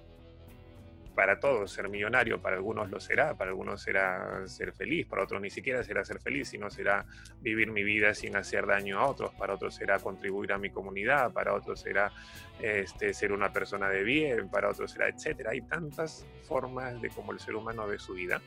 para 1.17 1.41
todos 1.41 1.73
ser 1.73 1.89
millonario, 1.89 2.43
para 2.43 2.57
algunos 2.57 2.91
lo 2.91 3.01
será, 3.01 3.35
para 3.35 3.51
algunos 3.51 3.81
será 3.81 4.47
ser 4.47 4.73
feliz, 4.75 5.07
para 5.07 5.25
otros 5.25 5.41
ni 5.41 5.49
siquiera 5.49 5.83
será 5.83 6.05
ser 6.05 6.21
feliz, 6.21 6.51
sino 6.51 6.69
será 6.69 7.07
vivir 7.41 7.71
mi 7.73 7.83
vida 7.83 8.13
sin 8.13 8.37
hacer 8.37 8.67
daño 8.67 8.99
a 8.99 9.07
otros, 9.07 9.33
para 9.35 9.55
otros 9.55 9.75
será 9.75 9.99
contribuir 9.99 10.53
a 10.53 10.59
mi 10.59 10.69
comunidad, 10.69 11.33
para 11.33 11.55
otros 11.55 11.81
será 11.81 12.13
este, 12.61 13.15
ser 13.15 13.33
una 13.33 13.51
persona 13.51 13.89
de 13.89 14.05
bien, 14.05 14.51
para 14.51 14.69
otros 14.69 14.91
será 14.91 15.09
etcétera. 15.09 15.53
Hay 15.53 15.63
tantas 15.63 16.27
formas 16.45 17.01
de 17.01 17.09
cómo 17.09 17.33
el 17.33 17.41
ser 17.41 17.57
humano 17.57 17.87
ve 17.87 17.99
su 17.99 18.13
vida. 18.13 18.43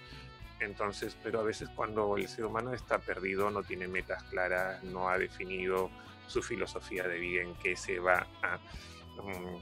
Entonces, 0.59 1.17
pero 1.23 1.39
a 1.39 1.43
veces 1.43 1.69
cuando 1.69 2.17
el 2.17 2.27
ser 2.27 2.45
humano 2.45 2.73
está 2.73 2.99
perdido, 2.99 3.49
no 3.49 3.63
tiene 3.63 3.87
metas 3.87 4.21
claras, 4.25 4.83
no 4.83 5.09
ha 5.09 5.17
definido 5.17 5.89
su 6.27 6.43
filosofía 6.43 7.07
de 7.07 7.17
vida, 7.17 7.41
en 7.41 7.55
qué 7.55 7.75
se 7.75 7.97
va 7.97 8.27
a 8.43 8.59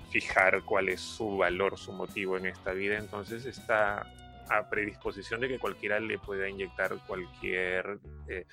fijar 0.09 0.63
cuál 0.63 0.89
es 0.89 1.01
su 1.01 1.37
valor, 1.37 1.77
su 1.77 1.91
motivo 1.93 2.37
en 2.37 2.47
esta 2.47 2.71
vida, 2.71 2.97
entonces 2.97 3.45
está 3.45 4.05
a 4.49 4.69
predisposición 4.69 5.41
de 5.41 5.49
que 5.49 5.59
cualquiera 5.59 5.99
le 5.99 6.19
pueda 6.19 6.47
inyectar 6.49 6.95
cualquier 7.05 7.99
eh, 8.27 8.45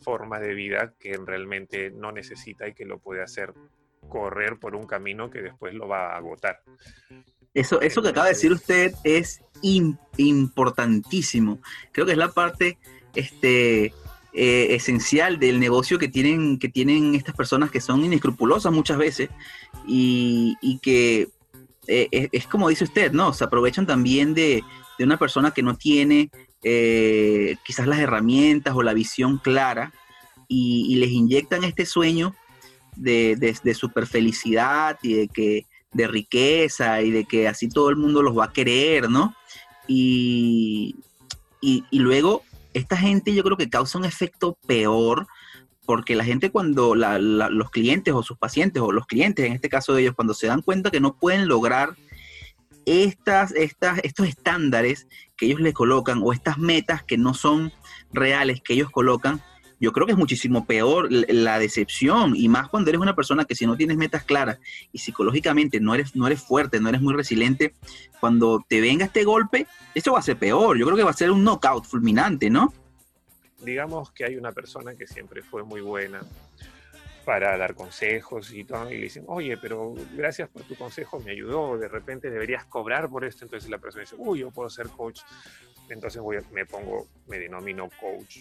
forma 0.00 0.38
de 0.38 0.54
vida 0.54 0.94
que 0.98 1.16
realmente 1.16 1.90
no 1.90 2.12
necesita 2.12 2.68
y 2.68 2.74
que 2.74 2.84
lo 2.84 2.98
puede 2.98 3.22
hacer 3.22 3.52
correr 4.08 4.58
por 4.58 4.74
un 4.74 4.86
camino 4.86 5.30
que 5.30 5.42
después 5.42 5.74
lo 5.74 5.88
va 5.88 6.12
a 6.12 6.16
agotar. 6.16 6.62
Eso, 7.52 7.80
eso 7.80 8.00
que 8.00 8.10
acaba 8.10 8.26
de 8.26 8.34
decir 8.34 8.52
usted 8.52 8.92
es 9.02 9.42
importantísimo. 9.62 11.60
Creo 11.92 12.06
que 12.06 12.12
es 12.12 12.18
la 12.18 12.30
parte 12.30 12.78
este, 13.14 13.92
eh, 14.32 14.76
esencial 14.76 15.40
del 15.40 15.58
negocio 15.58 15.98
que 15.98 16.06
tienen, 16.06 16.60
que 16.60 16.68
tienen 16.68 17.16
estas 17.16 17.34
personas 17.34 17.68
que 17.72 17.80
son 17.80 18.04
inescrupulosas 18.04 18.72
muchas 18.72 18.96
veces 18.96 19.28
y, 19.88 20.78
que 20.82 21.28
eh, 21.88 22.28
es, 22.30 22.46
como 22.46 22.68
dice 22.68 22.84
usted, 22.84 23.10
¿no? 23.10 23.32
Se 23.32 23.42
aprovechan 23.42 23.86
también 23.86 24.32
de, 24.34 24.62
una 25.00 25.18
persona 25.18 25.50
que 25.50 25.62
no 25.64 25.76
tiene 25.76 26.30
eh, 26.62 27.56
quizás 27.64 27.88
las 27.88 27.98
herramientas 27.98 28.74
o 28.76 28.82
la 28.84 28.94
visión 28.94 29.38
clara 29.38 29.92
y, 30.46 30.94
les 30.96 31.10
inyectan 31.10 31.64
este 31.64 31.84
sueño 31.84 32.36
de, 32.94 33.34
de, 33.36 33.74
super 33.74 34.06
felicidad 34.06 34.96
y 35.02 35.14
de 35.14 35.28
que 35.28 35.66
de 35.92 36.06
riqueza 36.06 37.02
y 37.02 37.10
de 37.10 37.24
que 37.24 37.48
así 37.48 37.68
todo 37.68 37.90
el 37.90 37.96
mundo 37.96 38.22
los 38.22 38.38
va 38.38 38.44
a 38.44 38.52
querer, 38.52 39.10
¿no? 39.10 39.34
y, 39.88 40.94
y 41.60 41.98
luego 41.98 42.44
esta 42.74 42.96
gente 42.96 43.34
yo 43.34 43.42
creo 43.42 43.56
que 43.56 43.70
causa 43.70 43.98
un 43.98 44.04
efecto 44.04 44.56
peor 44.66 45.26
porque 45.86 46.14
la 46.14 46.24
gente 46.24 46.50
cuando 46.50 46.94
los 46.94 47.70
clientes 47.70 48.14
o 48.14 48.22
sus 48.22 48.38
pacientes 48.38 48.82
o 48.82 48.92
los 48.92 49.06
clientes 49.06 49.44
en 49.44 49.52
este 49.52 49.68
caso 49.68 49.94
de 49.94 50.02
ellos 50.02 50.14
cuando 50.14 50.34
se 50.34 50.46
dan 50.46 50.62
cuenta 50.62 50.90
que 50.90 51.00
no 51.00 51.16
pueden 51.16 51.48
lograr 51.48 51.96
estas, 52.86 53.52
estas, 53.52 54.00
estos 54.02 54.28
estándares 54.28 55.06
que 55.36 55.46
ellos 55.46 55.60
le 55.60 55.72
colocan 55.72 56.20
o 56.22 56.32
estas 56.32 56.58
metas 56.58 57.02
que 57.02 57.18
no 57.18 57.34
son 57.34 57.72
reales 58.12 58.60
que 58.62 58.74
ellos 58.74 58.90
colocan, 58.90 59.42
yo 59.80 59.92
creo 59.92 60.06
que 60.06 60.12
es 60.12 60.18
muchísimo 60.18 60.66
peor 60.66 61.10
la 61.10 61.58
decepción 61.58 62.36
y 62.36 62.48
más 62.48 62.68
cuando 62.68 62.90
eres 62.90 63.00
una 63.00 63.16
persona 63.16 63.46
que 63.46 63.54
si 63.54 63.66
no 63.66 63.76
tienes 63.76 63.96
metas 63.96 64.24
claras 64.24 64.58
y 64.92 64.98
psicológicamente 64.98 65.80
no 65.80 65.94
eres, 65.94 66.14
no 66.14 66.26
eres 66.26 66.42
fuerte, 66.42 66.80
no 66.80 66.90
eres 66.90 67.00
muy 67.00 67.14
resiliente, 67.14 67.74
cuando 68.20 68.64
te 68.68 68.82
venga 68.82 69.06
este 69.06 69.24
golpe, 69.24 69.66
esto 69.94 70.12
va 70.12 70.18
a 70.18 70.22
ser 70.22 70.36
peor. 70.36 70.78
Yo 70.78 70.84
creo 70.84 70.98
que 70.98 71.02
va 71.02 71.10
a 71.10 71.14
ser 71.14 71.30
un 71.30 71.42
knockout 71.42 71.86
fulminante, 71.86 72.50
¿no? 72.50 72.74
Digamos 73.62 74.12
que 74.12 74.24
hay 74.24 74.36
una 74.36 74.52
persona 74.52 74.94
que 74.94 75.06
siempre 75.06 75.42
fue 75.42 75.64
muy 75.64 75.80
buena 75.80 76.20
para 77.24 77.56
dar 77.56 77.74
consejos 77.74 78.52
y 78.52 78.64
todo, 78.64 78.90
y 78.90 78.96
le 78.96 79.02
dicen, 79.04 79.24
oye, 79.28 79.56
pero 79.56 79.94
gracias 80.14 80.48
por 80.48 80.62
tu 80.62 80.74
consejo, 80.74 81.20
me 81.20 81.32
ayudó, 81.32 81.78
de 81.78 81.88
repente 81.88 82.30
deberías 82.30 82.64
cobrar 82.64 83.08
por 83.08 83.24
esto, 83.24 83.44
entonces 83.44 83.70
la 83.70 83.78
persona 83.78 84.02
dice, 84.02 84.16
uy, 84.18 84.40
yo 84.40 84.50
puedo 84.50 84.68
ser 84.68 84.88
coach, 84.88 85.20
entonces 85.88 86.20
voy, 86.20 86.38
me 86.52 86.66
pongo, 86.66 87.08
me 87.28 87.38
denomino 87.38 87.88
coach, 88.00 88.38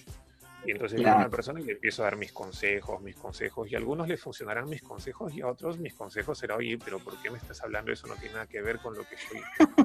y 0.65 0.71
entonces 0.71 0.99
yo 0.99 1.09
a 1.09 1.15
una 1.15 1.29
persona 1.29 1.61
y 1.61 1.63
le 1.63 1.73
empiezo 1.73 2.01
a 2.01 2.05
dar 2.05 2.17
mis 2.17 2.33
consejos, 2.33 3.01
mis 3.01 3.15
consejos, 3.15 3.71
y 3.71 3.75
a 3.75 3.77
algunos 3.77 4.07
les 4.07 4.19
funcionarán 4.19 4.69
mis 4.69 4.81
consejos 4.81 5.33
y 5.33 5.41
a 5.41 5.47
otros 5.47 5.79
mis 5.79 5.93
consejos 5.93 6.37
será, 6.37 6.55
oye, 6.55 6.77
pero 6.83 6.99
¿por 6.99 7.19
qué 7.21 7.29
me 7.29 7.37
estás 7.37 7.61
hablando? 7.63 7.91
Eso 7.91 8.07
no 8.07 8.15
tiene 8.15 8.33
nada 8.33 8.47
que 8.47 8.61
ver 8.61 8.79
con 8.79 8.95
lo 8.95 9.07
que 9.07 9.15
estoy 9.15 9.41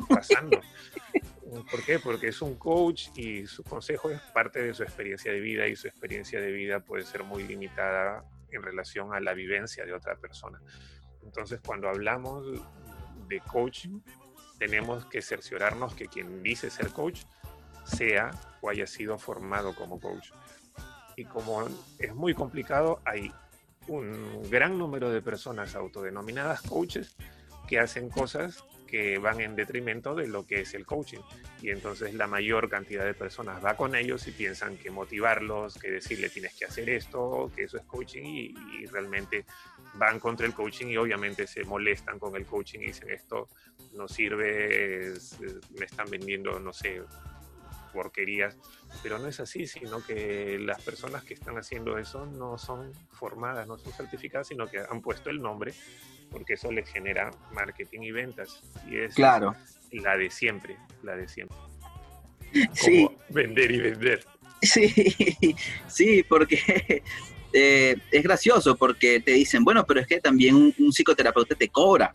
pasando. 0.09 0.61
¿Por 1.71 1.85
qué? 1.85 2.01
Porque 2.01 2.29
es 2.29 2.43
un 2.43 2.57
coach 2.57 3.09
y 3.15 3.47
su 3.47 3.63
consejo 3.63 4.11
es 4.11 4.21
parte 4.33 4.63
de 4.63 4.75
su 4.75 4.83
experiencia 4.83 5.33
de 5.33 5.41
vida 5.41 5.69
y 5.69 5.77
su 5.77 5.87
experiencia 5.87 6.41
de 6.41 6.51
vida 6.51 6.81
puede 6.81 7.05
ser 7.05 7.23
muy 7.23 7.45
limitada 7.45 8.25
en 8.51 8.63
relación 8.63 9.15
a 9.15 9.21
la 9.21 9.35
vivencia 9.35 9.85
de 9.85 9.93
otra 9.93 10.17
persona. 10.17 10.61
Entonces, 11.23 11.61
cuando 11.65 11.89
hablamos 11.89 12.45
de 13.29 13.41
coaching, 13.41 14.01
tenemos 14.59 15.07
que 15.07 15.23
cerciorarnos 15.23 15.95
que 15.95 16.07
quien 16.07 16.43
dice 16.43 16.71
ser 16.71 16.89
coach 16.91 17.23
sea 17.85 18.31
o 18.61 18.71
haya 18.71 18.87
sido 18.87 19.19
formado 19.19 19.75
como 19.75 20.01
coach 20.01 20.31
y 21.17 21.25
como 21.25 21.67
es 21.99 22.15
muy 22.15 22.35
complicado, 22.35 23.01
hay 23.05 23.33
un 23.89 24.49
gran 24.51 24.79
número 24.79 25.11
de 25.11 25.21
personas 25.23 25.75
autodenominadas 25.75 26.63
coaches 26.63 27.17
que 27.69 27.79
hacen 27.79 28.09
cosas 28.09 28.65
que 28.87 29.19
van 29.19 29.41
en 29.41 29.57
detrimento 29.57 30.15
de 30.15 30.29
lo 30.29 30.47
que 30.47 30.61
es 30.61 30.75
el 30.75 30.87
coaching. 30.87 31.19
Y 31.61 31.71
entonces 31.71 32.15
la 32.15 32.27
mayor 32.27 32.69
cantidad 32.69 33.05
de 33.05 33.15
personas 33.15 33.65
va 33.65 33.77
con 33.77 33.95
ellos 33.95 34.27
y 34.29 34.31
piensan 34.31 34.77
que 34.77 34.91
motivarlos, 34.91 35.79
que 35.79 35.91
decirle 35.91 36.29
tienes 36.29 36.55
que 36.55 36.67
hacer 36.67 36.89
esto, 36.91 37.51
que 37.57 37.65
eso 37.65 37.79
es 37.79 37.85
coaching 37.85 38.23
y, 38.25 38.55
y 38.79 38.87
realmente 38.87 39.47
van 39.95 40.21
contra 40.21 40.47
el 40.47 40.55
coaching 40.55 40.87
y 40.89 40.97
obviamente 40.97 41.47
se 41.47 41.65
molestan 41.65 42.19
con 42.19 42.37
el 42.37 42.47
coaching 42.47 42.81
y 42.81 42.87
dicen 42.87 43.11
esto 43.11 43.49
no 43.95 44.09
sirve, 44.09 45.15
me 45.79 45.87
están 45.87 46.11
vendiendo, 46.11 46.59
no 46.59 46.73
sé, 46.73 47.03
porquerías, 47.95 48.59
pero 49.03 49.19
no 49.19 49.29
es 49.29 49.41
así, 49.41 49.67
sino 49.67 50.05
que 50.05 50.59
las 50.59 50.83
personas 50.83 51.25
que 51.25 51.35
están 51.35 51.57
haciendo 51.57 51.97
eso 51.97 52.27
no 52.27 52.59
son 52.59 52.93
formadas, 53.13 53.67
no 53.67 53.79
son 53.79 53.93
certificadas, 53.93 54.49
sino 54.49 54.67
que 54.67 54.81
han 54.81 55.01
puesto 55.01 55.31
el 55.31 55.41
nombre 55.41 55.73
porque 56.35 56.55
eso 56.55 56.71
les 56.73 56.89
genera 56.89 57.31
marketing 57.53 58.01
y 58.01 58.11
ventas. 58.11 58.61
Y 58.91 58.99
es 58.99 59.15
claro. 59.15 59.55
la 59.93 60.17
de 60.17 60.29
siempre, 60.31 60.77
la 61.05 61.17
de 61.17 61.29
siempre. 61.29 61.57
sí. 62.73 63.09
Vender 63.29 63.71
y 63.71 63.81
vender. 63.81 64.27
Sí, 64.61 65.55
sí, 65.87 66.25
porque 66.29 67.03
eh, 67.53 67.97
es 68.11 68.23
gracioso, 68.23 68.77
porque 68.77 69.21
te 69.21 69.33
dicen, 69.33 69.63
bueno, 69.63 69.87
pero 69.87 70.01
es 70.01 70.09
que 70.09 70.21
también 70.21 70.57
un 70.57 70.93
psicoterapeuta 70.93 71.55
te 71.55 71.69
cobra. 71.69 72.15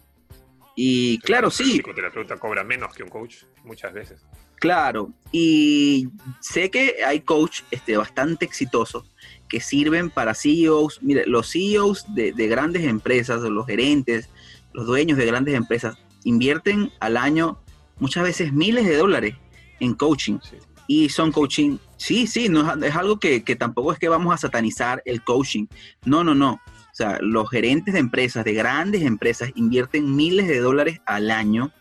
Y 0.76 1.20
claro, 1.20 1.52
sí. 1.52 1.74
Psicoterapeuta 1.74 2.38
cobra 2.38 2.64
menos 2.64 2.94
que 2.94 3.04
un 3.04 3.10
coach 3.10 3.44
muchas 3.64 3.94
veces. 3.94 4.26
Claro, 4.60 5.14
y 5.32 6.10
sé 6.42 6.70
que 6.70 6.98
hay 7.06 7.22
coach 7.22 7.62
este, 7.72 7.96
bastante 7.96 8.44
exitosos 8.44 9.10
que 9.48 9.62
sirven 9.62 10.10
para 10.10 10.34
CEOs. 10.34 11.02
Mire, 11.02 11.26
los 11.26 11.52
CEOs 11.52 12.14
de, 12.14 12.32
grandes 12.48 12.84
empresas, 12.84 13.42
los 13.42 13.66
gerentes, 13.66 14.30
los 14.74 14.86
dueños 14.86 15.18
de 15.18 15.26
grandes 15.26 15.56
empresas, 15.56 15.98
invierten 16.26 16.92
al 17.00 17.16
año 17.16 17.58
muchas 18.00 18.24
veces 18.24 18.52
miles 18.52 18.86
de 18.86 18.98
dólares 18.98 19.36
en 19.80 19.94
coaching. 19.94 20.40
Y 20.88 21.08
son 21.08 21.32
coaching, 21.32 21.78
sí, 21.96 22.28
sí, 22.28 22.50
no, 22.50 22.74
es 22.84 22.96
algo 22.96 23.18
que, 23.18 23.44
que 23.46 23.56
tampoco 23.56 23.94
es 23.94 24.00
que 24.00 24.10
vamos 24.10 24.34
a 24.34 24.38
satanizar 24.38 25.02
el 25.06 25.24
coaching. 25.24 25.68
No, 26.04 26.24
no, 26.24 26.36
no 26.36 26.60
sea, 27.00 27.20
los 27.22 27.50
gerentes 27.50 27.94
de 27.94 28.00
empresas, 28.00 28.44
de 28.46 28.54
grandes 28.54 29.04
empresas, 29.04 29.52
invierten 29.56 30.16
miles 30.16 30.48
de 30.48 30.60
dólares 30.60 31.00
al 31.06 31.32
año 31.32 31.72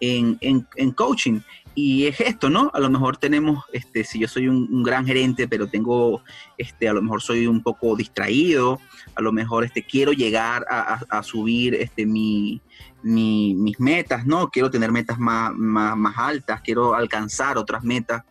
en, 0.00 0.92
coaching. 0.94 1.40
Y 1.76 2.06
es 2.06 2.20
esto, 2.20 2.50
¿no? 2.50 2.70
A 2.72 2.78
lo 2.78 2.88
mejor 2.88 3.16
tenemos, 3.16 3.64
este, 3.72 4.04
si 4.04 4.20
yo 4.20 4.28
soy 4.28 4.48
un, 4.48 4.82
gran 4.82 5.06
gerente, 5.06 5.48
pero 5.48 5.66
tengo, 5.66 6.22
este, 6.56 6.88
a 6.88 6.92
lo 6.92 7.02
mejor 7.02 7.20
soy 7.20 7.46
un 7.46 7.62
poco 7.62 7.96
distraído, 7.96 8.80
a 9.16 9.22
lo 9.22 9.32
mejor 9.32 9.64
este, 9.64 9.84
quiero 9.84 10.12
llegar 10.12 10.64
a, 10.68 11.22
subir 11.22 11.74
este, 11.74 12.06
mi, 12.06 12.60
mis 13.02 13.80
metas, 13.80 14.24
¿no? 14.24 14.50
Quiero 14.50 14.70
tener 14.70 14.92
metas 14.92 15.18
más, 15.18 15.52
más 15.54 16.14
altas, 16.16 16.60
quiero 16.60 16.94
alcanzar 16.94 17.58
otras 17.58 17.82
metas, 17.82 18.22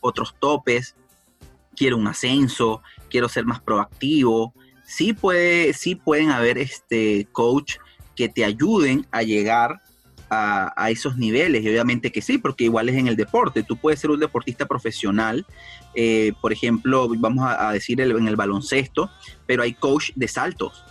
otros 0.00 0.34
topes, 0.38 0.94
quiero 1.74 1.96
un 1.96 2.06
ascenso, 2.06 2.82
quiero 3.10 3.28
ser 3.28 3.44
más 3.44 3.60
proactivo, 3.60 4.54
sí, 4.86 5.12
puede, 5.12 5.72
sí 5.72 5.94
pueden 5.94 6.30
haber 6.30 6.58
este 6.58 7.26
coach 7.32 7.76
que 8.14 8.28
te 8.28 8.44
ayuden 8.44 9.06
a 9.10 9.22
llegar 9.22 9.82
a, 10.30 10.90
esos 10.90 11.16
niveles. 11.16 11.62
Y 11.62 11.68
obviamente 11.68 12.10
que 12.10 12.22
sí, 12.22 12.38
porque 12.38 12.64
igual 12.64 12.88
es 12.88 12.96
en 12.96 13.06
el 13.06 13.16
deporte. 13.16 13.62
Tú 13.62 13.76
puedes 13.76 14.00
ser 14.00 14.10
un 14.10 14.20
deportista 14.20 14.66
profesional, 14.66 15.46
eh, 15.94 16.32
por 16.40 16.52
ejemplo, 16.52 17.08
vamos 17.18 17.46
a, 17.48 17.72
decir 17.72 18.00
en 18.00 18.28
el 18.28 18.36
baloncesto, 18.36 19.10
pero 19.46 19.62
hay 19.62 19.74
coach 19.74 20.10
de 20.14 20.28
saltos, 20.28 20.84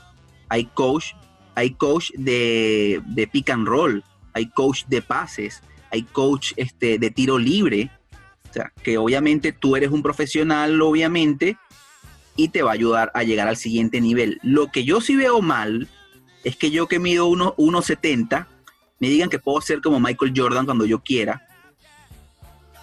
hay 0.49 0.65
coach, 0.65 1.13
hay 1.53 1.71
coach 1.71 2.11
de, 2.13 3.01
de 3.05 3.27
pick 3.27 3.49
and 3.49 3.67
roll, 3.67 4.03
hay 4.33 4.47
coach 4.47 4.85
de 4.87 5.01
pases, 5.01 5.61
hay 5.91 6.03
coach 6.03 6.53
este, 6.55 6.97
de 6.97 7.11
tiro 7.11 7.37
libre. 7.37 7.91
O 8.49 8.53
sea, 8.53 8.71
que 8.83 8.97
obviamente 8.97 9.51
tú 9.51 9.75
eres 9.75 9.91
un 9.91 10.01
profesional, 10.01 10.81
obviamente, 10.81 11.57
y 12.35 12.49
te 12.49 12.61
va 12.63 12.71
a 12.71 12.73
ayudar 12.73 13.11
a 13.13 13.23
llegar 13.23 13.47
al 13.47 13.57
siguiente 13.57 14.01
nivel. 14.01 14.39
Lo 14.43 14.71
que 14.71 14.83
yo 14.83 15.01
sí 15.01 15.15
veo 15.15 15.41
mal 15.41 15.87
es 16.43 16.55
que 16.55 16.71
yo 16.71 16.87
que 16.87 16.99
mido 16.99 17.27
1,70 17.29 18.47
me 18.99 19.09
digan 19.09 19.29
que 19.29 19.39
puedo 19.39 19.61
ser 19.61 19.81
como 19.81 19.99
Michael 19.99 20.33
Jordan 20.35 20.65
cuando 20.65 20.85
yo 20.85 20.99
quiera 20.99 21.47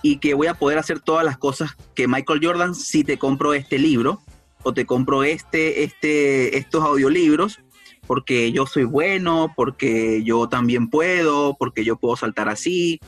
y 0.02 0.16
que 0.16 0.34
voy 0.34 0.48
a 0.48 0.54
poder 0.54 0.78
hacer 0.78 1.00
todas 1.00 1.24
las 1.24 1.38
cosas 1.38 1.76
que 1.94 2.08
Michael 2.08 2.40
Jordan 2.42 2.74
si 2.74 3.04
te 3.04 3.18
compro 3.18 3.54
este 3.54 3.78
libro 3.78 4.20
o 4.62 4.74
te 4.74 4.84
compro 4.84 5.22
este, 5.22 5.84
este, 5.84 6.56
estos 6.58 6.84
audiolibros 6.84 7.60
porque 8.06 8.52
yo 8.52 8.66
soy 8.66 8.84
bueno, 8.84 9.52
porque 9.54 10.22
yo 10.24 10.48
también 10.48 10.90
puedo, 10.90 11.54
porque 11.54 11.84
yo 11.84 11.96
puedo 11.96 12.16
saltar 12.16 12.48
así. 12.48 13.00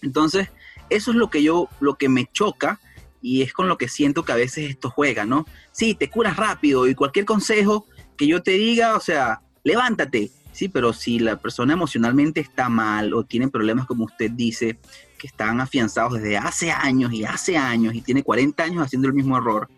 Entonces, 0.00 0.48
eso 0.90 1.10
es 1.10 1.16
lo 1.16 1.28
que 1.28 1.42
yo, 1.42 1.68
lo 1.80 1.96
que 1.96 2.08
me 2.08 2.26
choca 2.32 2.80
y 3.22 3.42
es 3.42 3.52
con 3.52 3.68
lo 3.68 3.78
que 3.78 3.88
siento 3.88 4.24
que 4.24 4.32
a 4.32 4.36
veces 4.36 4.68
esto 4.68 4.90
juega, 4.90 5.24
¿no? 5.24 5.46
Sí, 5.70 5.94
te 5.94 6.10
curas 6.10 6.36
rápido 6.36 6.88
y 6.88 6.94
cualquier 6.94 7.24
consejo 7.24 7.86
que 8.16 8.26
yo 8.26 8.42
te 8.42 8.50
diga, 8.52 8.96
o 8.96 9.00
sea, 9.00 9.40
levántate, 9.62 10.30
sí, 10.52 10.68
pero 10.68 10.92
si 10.92 11.20
la 11.20 11.36
persona 11.36 11.72
emocionalmente 11.72 12.40
está 12.40 12.68
mal 12.68 13.14
o 13.14 13.24
tiene 13.24 13.48
problemas 13.48 13.86
como 13.86 14.04
usted 14.04 14.30
dice, 14.32 14.78
que 15.18 15.28
están 15.28 15.60
afianzados 15.60 16.14
desde 16.14 16.36
hace 16.36 16.72
años 16.72 17.12
y 17.12 17.24
hace 17.24 17.56
años 17.56 17.94
y 17.94 18.02
tiene 18.02 18.24
40 18.24 18.64
años 18.64 18.84
haciendo 18.84 19.06
el 19.06 19.14
mismo 19.14 19.38
error, 19.38 19.68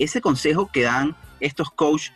ese 0.00 0.20
consejo 0.20 0.68
que 0.72 0.82
dan 0.82 1.16
estos 1.38 1.70
coaches 1.70 2.12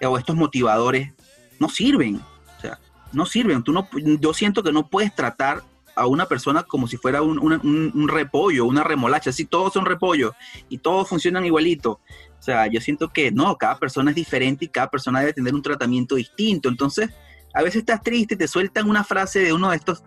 o 0.00 0.16
estos 0.16 0.36
motivadores 0.36 1.12
no 1.58 1.68
sirven, 1.68 2.16
o 2.56 2.60
sea, 2.60 2.78
no 3.12 3.26
sirven. 3.26 3.64
Tú 3.64 3.72
no, 3.72 3.88
yo 4.20 4.32
siento 4.32 4.62
que 4.62 4.70
no 4.70 4.88
puedes 4.88 5.12
tratar 5.12 5.64
a 5.98 6.06
una 6.06 6.26
persona 6.26 6.62
como 6.62 6.86
si 6.86 6.96
fuera 6.96 7.22
un, 7.22 8.08
repollo, 8.08 8.64
una 8.64 8.84
remolacha, 8.84 9.30
así 9.30 9.44
todos 9.44 9.72
son 9.72 9.84
repollos 9.84 10.32
y 10.68 10.78
todos 10.78 11.08
funcionan 11.08 11.44
igualito. 11.44 12.00
O 12.38 12.42
sea, 12.42 12.68
yo 12.68 12.80
siento 12.80 13.08
que 13.08 13.32
no, 13.32 13.56
cada 13.56 13.78
persona 13.78 14.10
es 14.10 14.16
diferente 14.16 14.66
y 14.66 14.68
cada 14.68 14.88
persona 14.88 15.20
debe 15.20 15.32
tener 15.32 15.54
un 15.54 15.62
tratamiento 15.62 16.14
distinto. 16.14 16.68
Entonces, 16.68 17.10
a 17.52 17.62
veces 17.62 17.80
estás 17.80 18.02
triste, 18.02 18.36
te 18.36 18.46
sueltan 18.46 18.88
una 18.88 19.02
frase 19.02 19.40
de 19.40 19.52
uno 19.52 19.70
de 19.70 19.76
estos 19.76 20.04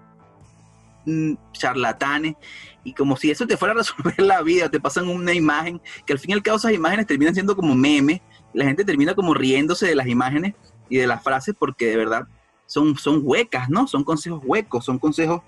mm, 1.06 1.34
charlatanes 1.52 2.36
y 2.84 2.94
como 2.94 3.18
si 3.18 3.30
eso 3.30 3.46
te 3.46 3.58
fuera 3.58 3.74
a 3.74 3.78
resolver 3.78 4.20
la 4.20 4.42
vida, 4.42 4.70
te 4.70 4.80
pasan 4.80 5.10
una 5.10 5.34
imagen, 5.34 5.82
que 6.06 6.14
al 6.14 6.20
fin 6.20 6.32
y 6.32 6.34
al 6.34 6.44
cabo 6.44 6.58
esas 6.58 6.72
imágenes 6.72 7.06
terminan 7.06 7.34
siendo 7.34 7.56
como 7.56 7.76
memes, 7.76 8.22
la 8.54 8.66
gente 8.66 8.86
termina 8.86 9.14
como 9.14 9.34
riéndose 9.34 9.88
de 9.88 9.96
las 9.96 10.08
imágenes 10.08 10.56
y 10.90 10.98
de 10.98 11.08
las 11.08 11.22
frases 11.22 11.54
porque 11.58 11.88
de 11.88 11.98
verdad 11.98 12.28
son, 12.66 12.98
son 12.98 13.20
huecas, 13.24 13.70
¿no? 13.70 13.88
Son 13.88 14.06
consejos 14.06 14.42
huecos, 14.46 14.86
son 14.86 14.98
consejos 14.98 15.42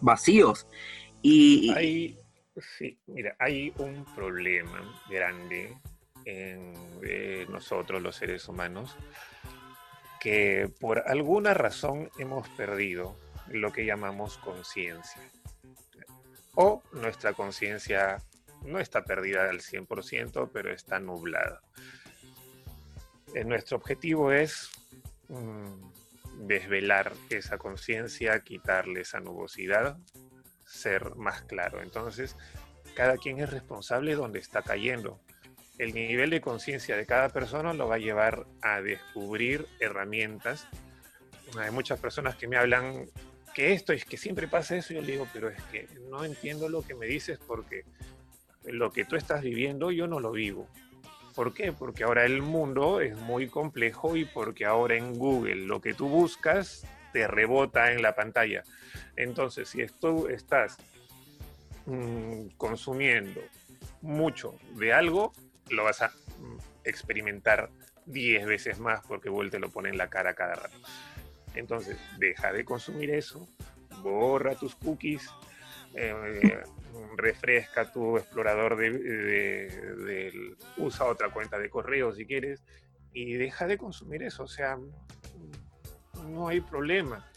vacíos. 0.00 0.66
Y, 1.22 1.70
hay, 1.70 2.18
sí, 2.78 2.98
mira, 3.06 3.34
hay 3.38 3.72
un 3.78 4.04
problema 4.14 5.02
grande 5.08 5.76
en 6.24 6.74
eh, 7.02 7.46
nosotros 7.48 8.02
los 8.02 8.16
seres 8.16 8.48
humanos 8.48 8.96
que 10.20 10.70
por 10.80 11.06
alguna 11.06 11.52
razón 11.52 12.10
hemos 12.18 12.48
perdido 12.50 13.14
lo 13.48 13.72
que 13.72 13.84
llamamos 13.84 14.38
conciencia. 14.38 15.20
O 16.54 16.82
nuestra 16.92 17.34
conciencia 17.34 18.22
no 18.62 18.78
está 18.78 19.04
perdida 19.04 19.50
al 19.50 19.60
100%, 19.60 20.48
pero 20.50 20.72
está 20.72 20.98
nublada. 20.98 21.60
Eh, 23.34 23.44
nuestro 23.44 23.76
objetivo 23.76 24.32
es 24.32 24.70
mm, 25.28 25.74
desvelar 26.38 27.12
esa 27.30 27.58
conciencia, 27.58 28.40
quitarle 28.40 29.00
esa 29.00 29.20
nubosidad, 29.20 29.98
ser 30.66 31.14
más 31.16 31.42
claro. 31.42 31.82
Entonces, 31.82 32.36
cada 32.94 33.16
quien 33.16 33.38
es 33.40 33.50
responsable 33.50 34.14
donde 34.14 34.38
está 34.38 34.62
cayendo. 34.62 35.20
El 35.78 35.92
nivel 35.92 36.30
de 36.30 36.40
conciencia 36.40 36.96
de 36.96 37.06
cada 37.06 37.30
persona 37.30 37.72
lo 37.72 37.88
va 37.88 37.96
a 37.96 37.98
llevar 37.98 38.46
a 38.62 38.80
descubrir 38.80 39.66
herramientas. 39.80 40.68
Hay 41.58 41.70
muchas 41.72 41.98
personas 41.98 42.36
que 42.36 42.46
me 42.46 42.56
hablan 42.56 43.06
que 43.54 43.72
esto 43.72 43.92
es 43.92 44.04
que 44.04 44.16
siempre 44.16 44.48
pasa 44.48 44.76
eso. 44.76 44.94
Yo 44.94 45.00
le 45.00 45.12
digo, 45.12 45.28
pero 45.32 45.48
es 45.48 45.62
que 45.64 45.88
no 46.10 46.24
entiendo 46.24 46.68
lo 46.68 46.82
que 46.82 46.94
me 46.94 47.06
dices 47.06 47.38
porque 47.44 47.84
lo 48.64 48.90
que 48.90 49.04
tú 49.04 49.16
estás 49.16 49.42
viviendo 49.42 49.90
yo 49.90 50.06
no 50.06 50.20
lo 50.20 50.32
vivo. 50.32 50.68
¿Por 51.34 51.52
qué? 51.52 51.72
Porque 51.72 52.04
ahora 52.04 52.24
el 52.24 52.42
mundo 52.42 53.00
es 53.00 53.16
muy 53.16 53.48
complejo 53.48 54.16
y 54.16 54.24
porque 54.24 54.64
ahora 54.64 54.96
en 54.96 55.18
Google 55.18 55.66
lo 55.66 55.80
que 55.80 55.94
tú 55.94 56.08
buscas 56.08 56.86
te 57.12 57.26
rebota 57.26 57.92
en 57.92 58.02
la 58.02 58.14
pantalla. 58.14 58.62
Entonces, 59.16 59.68
si 59.68 59.84
tú 59.86 60.28
estás 60.28 60.76
mm, 61.86 62.48
consumiendo 62.56 63.40
mucho 64.00 64.54
de 64.76 64.92
algo, 64.92 65.32
lo 65.70 65.84
vas 65.84 66.02
a 66.02 66.08
mm, 66.08 66.58
experimentar 66.84 67.70
10 68.06 68.46
veces 68.46 68.78
más 68.78 69.00
porque 69.06 69.28
Google 69.28 69.50
te 69.50 69.58
lo 69.58 69.70
pone 69.70 69.88
en 69.88 69.98
la 69.98 70.08
cara 70.08 70.34
cada 70.34 70.54
rato. 70.54 70.76
Entonces, 71.54 71.96
deja 72.18 72.52
de 72.52 72.64
consumir 72.64 73.10
eso, 73.10 73.48
borra 74.02 74.54
tus 74.54 74.74
cookies, 74.76 75.28
eh, 75.94 76.62
refresca 77.16 77.90
tu 77.92 78.16
explorador 78.18 78.76
de, 78.76 80.56
usa 80.76 81.06
otra 81.06 81.30
cuenta 81.30 81.58
de 81.58 81.70
correo 81.70 82.12
si 82.12 82.26
quieres 82.26 82.64
y 83.12 83.34
deja 83.34 83.66
de 83.66 83.78
consumir 83.78 84.22
eso. 84.22 84.44
O 84.44 84.48
sea, 84.48 84.78
no 86.28 86.48
hay 86.48 86.60
problema. 86.60 87.30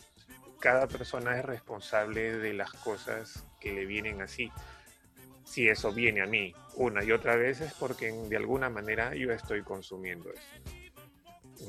Cada 0.60 0.88
persona 0.88 1.38
es 1.38 1.46
responsable 1.46 2.38
de 2.38 2.54
las 2.54 2.72
cosas 2.72 3.46
que 3.60 3.74
le 3.74 3.86
vienen 3.86 4.22
así. 4.22 4.52
Si 5.46 5.68
eso 5.70 5.94
viene 5.94 6.22
a 6.22 6.26
mí 6.26 6.54
una 6.76 7.04
y 7.04 7.12
otra 7.12 7.36
vez 7.36 7.62
es 7.62 7.74
porque 7.74 8.12
de 8.12 8.38
alguna 8.38 8.70
manera 8.70 9.16
yo 9.16 9.32
estoy 9.32 9.64
consumiendo 9.64 10.32
eso. 10.32 10.87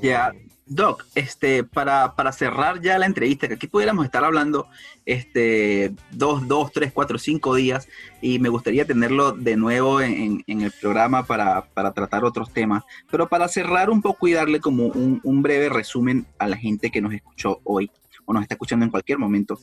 Ya, 0.03 0.33
Doc, 0.69 1.07
este, 1.15 1.65
para, 1.65 2.15
para, 2.15 2.31
cerrar 2.31 2.83
ya 2.83 2.99
la 2.99 3.07
entrevista, 3.07 3.49
que 3.49 3.55
aquí 3.55 3.67
pudiéramos 3.67 4.05
estar 4.05 4.23
hablando 4.23 4.69
este, 5.07 5.95
dos, 6.11 6.47
dos, 6.47 6.71
tres, 6.73 6.93
cuatro, 6.93 7.19
cinco 7.19 7.55
días, 7.55 7.89
y 8.21 8.39
me 8.39 8.51
gustaría 8.51 8.85
tenerlo 8.85 9.33
de 9.33 9.57
nuevo 9.57 10.03
en, 10.03 10.45
en 10.47 10.61
el 10.61 10.71
programa 10.73 11.25
para, 11.25 11.65
para, 11.71 11.93
tratar 11.93 12.25
otros 12.25 12.53
temas, 12.53 12.85
pero 13.11 13.29
para 13.29 13.49
cerrar 13.49 13.89
un 13.89 14.03
poco 14.03 14.29
y 14.29 14.35
darle 14.35 14.61
como 14.61 14.87
un, 14.89 15.21
un, 15.25 15.43
breve 15.43 15.71
resumen 15.71 16.27
a 16.39 16.47
la 16.47 16.57
gente 16.59 16.91
que 16.91 17.01
nos 17.01 17.15
escuchó 17.15 17.61
hoy 17.65 17.91
o 18.27 18.35
nos 18.35 18.43
está 18.43 18.55
escuchando 18.55 18.85
en 18.85 18.91
cualquier 18.91 19.19
momento. 19.19 19.59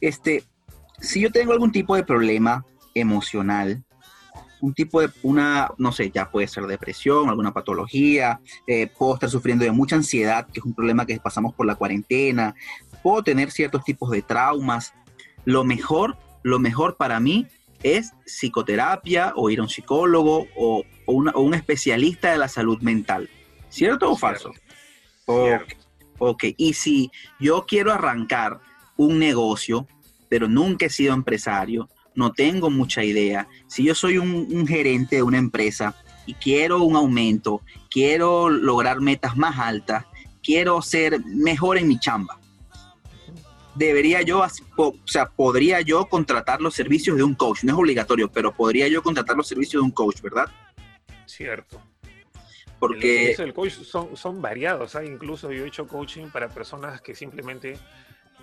Este, 0.00 0.44
si 0.98 1.20
yo 1.20 1.30
tengo 1.30 1.52
algún 1.52 1.72
tipo 1.72 1.94
de 1.94 2.04
problema 2.04 2.64
emocional, 2.94 3.84
un 4.62 4.74
tipo 4.74 5.00
de, 5.00 5.10
una, 5.24 5.72
no 5.76 5.90
sé, 5.90 6.10
ya 6.10 6.30
puede 6.30 6.46
ser 6.46 6.64
depresión, 6.66 7.28
alguna 7.28 7.52
patología, 7.52 8.40
eh, 8.68 8.86
puedo 8.86 9.14
estar 9.14 9.28
sufriendo 9.28 9.64
de 9.64 9.72
mucha 9.72 9.96
ansiedad, 9.96 10.46
que 10.46 10.60
es 10.60 10.64
un 10.64 10.72
problema 10.72 11.04
que 11.04 11.18
pasamos 11.18 11.52
por 11.52 11.66
la 11.66 11.74
cuarentena, 11.74 12.54
puedo 13.02 13.24
tener 13.24 13.50
ciertos 13.50 13.82
tipos 13.82 14.10
de 14.12 14.22
traumas. 14.22 14.94
Lo 15.44 15.64
mejor, 15.64 16.16
lo 16.44 16.60
mejor 16.60 16.96
para 16.96 17.18
mí 17.18 17.48
es 17.82 18.12
psicoterapia 18.24 19.32
o 19.34 19.50
ir 19.50 19.58
a 19.58 19.64
un 19.64 19.68
psicólogo 19.68 20.46
o, 20.56 20.84
un 21.06 21.54
especialista 21.54 22.30
de 22.30 22.38
la 22.38 22.48
salud 22.48 22.80
mental. 22.82 23.28
¿Cierto 23.68 24.12
o 24.12 24.16
falso? 24.16 24.52
ok, 26.18 26.44
y 26.56 26.74
si 26.74 27.10
yo 27.40 27.64
quiero 27.66 27.92
arrancar 27.92 28.60
un 28.96 29.18
negocio, 29.18 29.88
pero 30.28 30.46
nunca 30.46 30.86
he 30.86 30.90
sido 30.90 31.14
empresario, 31.14 31.88
no 32.14 32.32
tengo 32.32 32.70
mucha 32.70 33.04
idea. 33.04 33.48
Si 33.66 33.84
yo 33.84 33.94
soy 33.94 34.18
un, 34.18 34.66
gerente 34.66 35.16
de 35.16 35.22
una 35.22 35.38
empresa 35.38 35.94
y 36.26 36.34
quiero 36.34 36.82
un 36.82 36.96
aumento, 36.96 37.62
quiero 37.90 38.48
lograr 38.48 39.00
metas 39.00 39.36
más 39.36 39.58
altas, 39.58 40.04
quiero 40.42 40.82
ser 40.82 41.24
mejor 41.24 41.78
en 41.78 41.88
mi 41.88 41.98
chamba, 41.98 42.38
debería 43.74 44.22
yo, 44.22 44.44
o 44.76 44.94
sea, 45.04 45.26
podría 45.26 45.80
yo 45.80 46.06
contratar 46.06 46.60
los 46.60 46.74
servicios 46.74 47.16
de 47.16 47.22
un 47.22 47.34
coach. 47.34 47.64
No 47.64 47.72
es 47.72 47.78
obligatorio, 47.78 48.30
pero 48.30 48.52
podría 48.52 48.88
yo 48.88 49.02
contratar 49.02 49.36
los 49.36 49.48
servicios 49.48 49.82
de 49.82 49.84
un 49.84 49.90
coach, 49.90 50.20
¿verdad? 50.20 50.46
Cierto. 51.26 51.80
Porque... 52.78 53.28
Los 53.28 53.38
del 53.38 53.54
coach 53.54 53.72
son, 53.72 54.16
son 54.16 54.42
variados. 54.42 54.96
¿ah? 54.96 55.04
Incluso 55.04 55.52
yo 55.52 55.64
he 55.64 55.68
hecho 55.68 55.86
coaching 55.86 56.30
para 56.30 56.48
personas 56.48 57.00
que 57.00 57.14
simplemente 57.14 57.78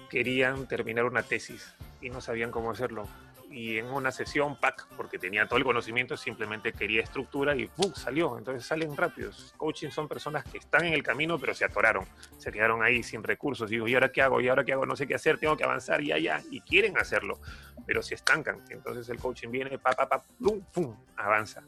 querían 0.10 0.68
terminar 0.68 1.06
una 1.06 1.24
tesis 1.24 1.76
y 2.02 2.10
no 2.10 2.22
sabían 2.22 2.52
cómo 2.52 2.72
hacerlo 2.72 3.08
y 3.52 3.78
en 3.78 3.88
una 3.88 4.12
sesión 4.12 4.60
PAC, 4.60 4.88
porque 4.96 5.18
tenía 5.18 5.48
todo 5.48 5.58
el 5.58 5.64
conocimiento, 5.64 6.16
simplemente 6.16 6.72
quería 6.72 7.02
estructura 7.02 7.56
y 7.56 7.68
¡pum! 7.68 7.94
salió. 7.94 8.38
Entonces 8.38 8.66
salen 8.66 8.96
rápidos. 8.96 9.54
Coaching 9.58 9.90
son 9.90 10.08
personas 10.08 10.44
que 10.44 10.60
están 10.60 10.86
en 10.86 10.94
el 10.94 11.04
camino, 11.04 11.40
pero 11.40 11.54
se 11.54 11.66
atoraron, 11.66 12.06
se 12.38 12.52
quedaron 12.52 12.84
ahí 12.84 13.02
sin 13.02 13.24
recursos. 13.24 13.70
Digo, 13.70 13.88
¿y 13.88 13.96
ahora 13.96 14.12
qué 14.12 14.22
hago? 14.22 14.40
¿Y 14.42 14.48
ahora 14.48 14.64
qué 14.64 14.74
hago? 14.74 14.86
No 14.86 14.96
sé 14.96 15.08
qué 15.08 15.16
hacer, 15.16 15.40
tengo 15.40 15.58
que 15.58 15.64
avanzar 15.64 16.02
y 16.02 16.12
allá. 16.12 16.42
Y 16.52 16.62
quieren 16.62 16.98
hacerlo, 16.98 17.40
pero 17.86 18.02
se 18.02 18.16
estancan. 18.16 18.64
Entonces 18.70 19.10
el 19.10 19.18
coaching 19.18 19.50
viene, 19.50 19.80
pa, 19.80 19.92
pa, 19.92 20.08
pa, 20.08 20.24
¡pum! 20.40 20.62
¡pum! 20.72 20.96
avanza. 21.18 21.64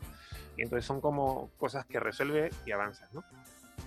Y 0.58 0.64
entonces 0.64 0.86
son 0.86 1.02
como 1.02 1.50
cosas 1.58 1.86
que 1.86 2.00
resuelve 2.00 2.52
y 2.66 2.72
avanza, 2.72 3.08
¿no? 3.14 3.24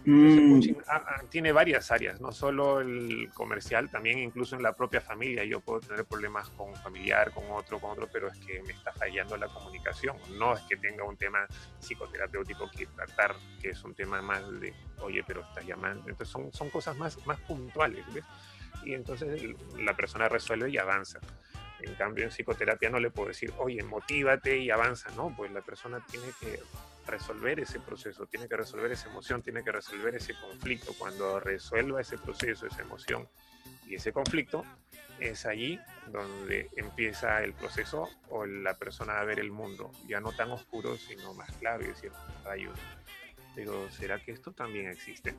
Mm. 0.07 0.61
Ah, 0.87 1.03
ah, 1.07 1.23
tiene 1.31 1.51
varias 1.53 1.90
áreas, 1.90 2.21
no 2.21 2.31
solo 2.31 2.81
el 2.81 3.31
comercial, 3.33 3.90
también 3.90 4.19
incluso 4.19 4.55
en 4.55 4.62
la 4.62 4.75
propia 4.75 5.01
familia. 5.01 5.45
Yo 5.45 5.61
puedo 5.61 5.81
tener 5.81 6.05
problemas 6.05 6.51
con 6.51 6.69
un 6.69 6.77
familiar, 6.77 7.33
con 7.33 7.45
otro, 7.51 7.79
con 7.81 7.93
otro, 7.93 8.09
pero 8.12 8.29
es 8.29 8.38
que 8.38 8.62
me 8.62 8.73
está 8.73 8.93
fallando 8.93 9.37
la 9.37 9.49
comunicación. 9.49 10.17
No 10.38 10.55
es 10.55 10.61
que 10.62 10.77
tenga 10.77 11.05
un 11.05 11.17
tema 11.17 11.47
psicoterapéutico 11.79 12.71
que 12.71 12.87
tratar, 12.87 13.35
que 13.61 13.71
es 13.71 13.83
un 13.83 13.95
tema 13.95 14.21
más 14.21 14.43
de, 14.61 14.75
oye, 15.01 15.25
pero 15.27 15.40
estás 15.40 15.67
llamando. 15.67 16.03
Entonces 16.09 16.29
son, 16.29 16.53
son 16.53 16.69
cosas 16.69 16.97
más, 16.97 17.25
más 17.27 17.40
puntuales, 17.40 18.05
¿ves? 18.12 18.25
Y 18.85 18.93
entonces 18.93 19.43
la 19.79 19.97
persona 19.97 20.29
resuelve 20.29 20.69
y 20.69 20.77
avanza. 20.77 21.19
En 21.81 21.95
cambio, 21.95 22.25
en 22.25 22.31
psicoterapia 22.31 22.90
no 22.90 22.99
le 22.99 23.11
puedo 23.11 23.29
decir, 23.29 23.53
oye, 23.59 23.83
motívate 23.83 24.59
y 24.59 24.71
avanza. 24.71 25.11
No, 25.17 25.35
pues 25.35 25.51
la 25.53 25.62
persona 25.62 26.05
tiene 26.11 26.27
que 26.40 26.61
resolver 27.07 27.61
ese 27.61 27.81
proceso, 27.81 28.27
tiene 28.27 28.49
que 28.49 28.57
resolver 28.57 28.90
esa 28.93 29.09
emoción, 29.09 29.43
tiene 29.43 29.62
que 29.62 29.73
resolver 29.73 30.14
ese 30.14 30.35
conflicto. 30.35 30.93
Cuando 30.99 31.40
resuelva 31.40 32.01
ese 32.01 32.19
proceso, 32.19 32.67
esa 32.67 32.83
emoción 32.83 33.29
y 33.87 33.97
ese 33.97 34.12
conflicto, 34.12 34.64
es 35.21 35.47
allí 35.47 35.79
donde 36.09 36.69
empieza 36.77 37.43
el 37.43 37.53
proceso 37.53 38.09
o 38.29 38.47
la 38.47 38.75
persona 38.75 39.21
a 39.21 39.25
ver 39.25 39.38
el 39.38 39.51
mundo, 39.51 39.93
ya 40.07 40.21
no 40.21 40.33
tan 40.33 40.51
oscuro, 40.51 40.97
sino 40.97 41.35
más 41.35 41.51
claro 41.53 41.85
y 41.85 41.88
decir, 41.88 42.11
rayos, 42.45 42.79
pero 43.55 43.88
¿será 43.90 44.19
que 44.19 44.33
esto 44.33 44.53
también 44.53 44.88
existe? 44.88 45.37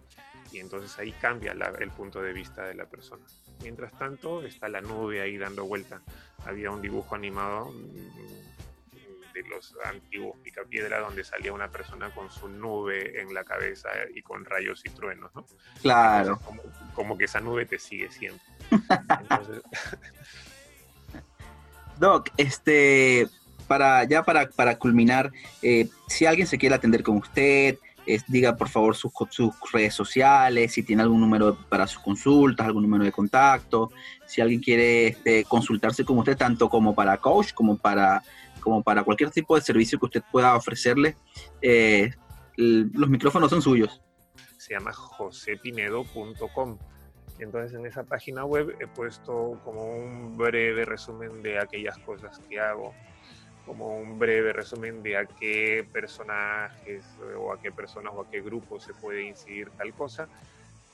Y 0.52 0.60
entonces 0.60 0.98
ahí 0.98 1.12
cambia 1.12 1.52
el 1.52 1.92
punto 1.92 2.22
de 2.22 2.32
vista 2.32 2.64
de 2.64 2.74
la 2.74 2.86
persona. 2.86 3.26
Mientras 3.62 3.92
tanto, 3.98 4.44
está 4.44 4.70
la 4.70 4.82
nube 4.82 5.22
ahí 5.22 5.38
dando 5.38 5.66
vuelta. 5.66 6.02
Había 6.46 6.72
un 6.72 6.82
dibujo 6.82 7.16
animado 7.16 7.74
de 9.36 9.44
los 9.50 9.76
antiguos 9.84 10.38
picapiedra 10.42 11.00
donde 11.00 11.24
salía 11.24 11.52
una 11.52 11.70
persona 11.70 12.10
con 12.12 12.32
su 12.32 12.48
nube 12.48 13.22
en 13.22 13.34
la 13.34 13.44
cabeza 13.44 13.90
y 14.14 14.22
con 14.22 14.46
rayos 14.46 14.82
y 14.86 14.90
truenos, 14.90 15.30
¿no? 15.36 15.46
Claro. 15.82 16.40
como, 16.94 17.18
que 17.18 17.26
esa 17.26 17.42
nube 17.42 17.66
te 17.66 17.78
sigue 17.78 18.10
siempre. 18.12 18.42
Doc, 22.00 22.30
este, 22.38 23.28
para 23.68 24.06
ya 24.06 24.24
para, 24.24 24.50
para 24.50 24.78
culminar, 24.78 25.32
eh, 25.62 25.90
si 26.08 26.26
alguien 26.26 26.48
se 26.48 26.58
quiere 26.58 26.76
atender 26.76 27.04
con 27.04 27.18
usted, 27.18 27.78
diga 28.28 28.56
por 28.56 28.70
favor 28.70 28.96
sus, 28.96 29.12
sus, 29.30 29.54
redes 29.72 29.94
sociales, 29.94 30.74
si 30.74 30.84
tiene 30.84 31.02
algún 31.02 31.22
número 31.22 31.58
para 31.70 31.88
sus 31.88 32.02
consultas, 32.02 32.66
algún 32.66 32.84
número 32.84 33.04
de 33.04 33.12
contacto, 33.12 33.92
si 34.26 34.42
alguien 34.42 34.60
quiere 34.60 35.08
este, 35.08 35.44
consultarse 35.46 36.06
con 36.06 36.18
usted 36.18 36.38
tanto 36.38 36.70
como 36.70 36.94
para 36.94 37.18
coach 37.18 37.54
como 37.54 37.78
para 37.78 38.24
como 38.66 38.82
para 38.82 39.04
cualquier 39.04 39.30
tipo 39.30 39.56
de 39.56 39.62
servicio 39.62 40.00
que 40.00 40.06
usted 40.06 40.24
pueda 40.32 40.56
ofrecerle, 40.56 41.16
eh, 41.62 42.12
los 42.58 43.08
micrófonos 43.08 43.52
son 43.52 43.62
suyos. 43.62 44.02
Se 44.58 44.74
llama 44.74 44.92
josepinedo.com. 44.92 46.80
Entonces 47.38 47.78
en 47.78 47.86
esa 47.86 48.04
página 48.04 48.44
web 48.44 48.76
he 48.80 48.88
puesto 48.88 49.62
como 49.64 49.86
un 49.86 50.36
breve 50.36 50.84
resumen 50.84 51.44
de 51.44 51.60
aquellas 51.60 52.00
cosas 52.00 52.40
que 52.50 52.60
hago, 52.60 52.96
como 53.68 54.00
un 54.00 54.18
breve 54.18 54.52
resumen 54.52 55.04
de 55.04 55.18
a 55.18 55.26
qué 55.26 55.88
personajes 55.94 57.06
o 57.38 57.54
a 57.54 57.62
qué 57.62 57.72
personas 57.72 58.14
o 58.16 58.22
a 58.22 58.32
qué 58.32 58.42
grupos 58.42 58.84
se 58.84 58.96
puede 58.96 59.28
incidir 59.28 59.70
tal 59.78 59.94
cosa 59.94 60.28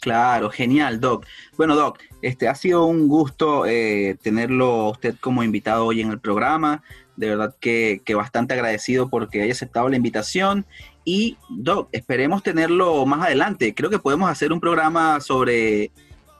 Claro, 0.00 0.48
genial, 0.48 0.98
Doc. 0.98 1.26
Bueno, 1.58 1.76
Doc, 1.76 1.98
este 2.22 2.48
ha 2.48 2.54
sido 2.54 2.86
un 2.86 3.06
gusto 3.06 3.66
eh, 3.66 4.16
tenerlo 4.22 4.88
usted 4.88 5.16
como 5.20 5.42
invitado 5.42 5.84
hoy 5.84 6.00
en 6.00 6.10
el 6.10 6.18
programa 6.18 6.82
de 7.20 7.28
verdad 7.28 7.54
que, 7.60 8.02
bastante 8.14 8.54
agradecido 8.54 9.10
porque 9.10 9.42
haya 9.42 9.52
aceptado 9.52 9.88
la 9.88 9.96
invitación. 9.96 10.64
Y, 11.04 11.36
Doc, 11.50 11.90
esperemos 11.92 12.42
tenerlo 12.42 13.04
más 13.04 13.26
adelante. 13.26 13.74
Creo 13.74 13.90
que 13.90 13.98
podemos 13.98 14.30
hacer 14.30 14.52
un 14.52 14.60
programa 14.60 15.20
sobre 15.20 15.90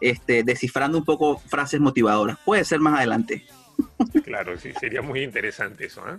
este, 0.00 0.42
descifrando 0.42 0.96
un 0.96 1.04
poco 1.04 1.38
frases 1.38 1.80
motivadoras. 1.80 2.38
Puede 2.44 2.64
ser 2.64 2.80
más 2.80 2.96
adelante. 2.98 3.44
Claro, 4.24 4.56
sí, 4.58 4.72
sería 4.78 5.02
muy 5.02 5.22
interesante 5.22 5.86
eso. 5.86 6.02
¿eh? 6.06 6.18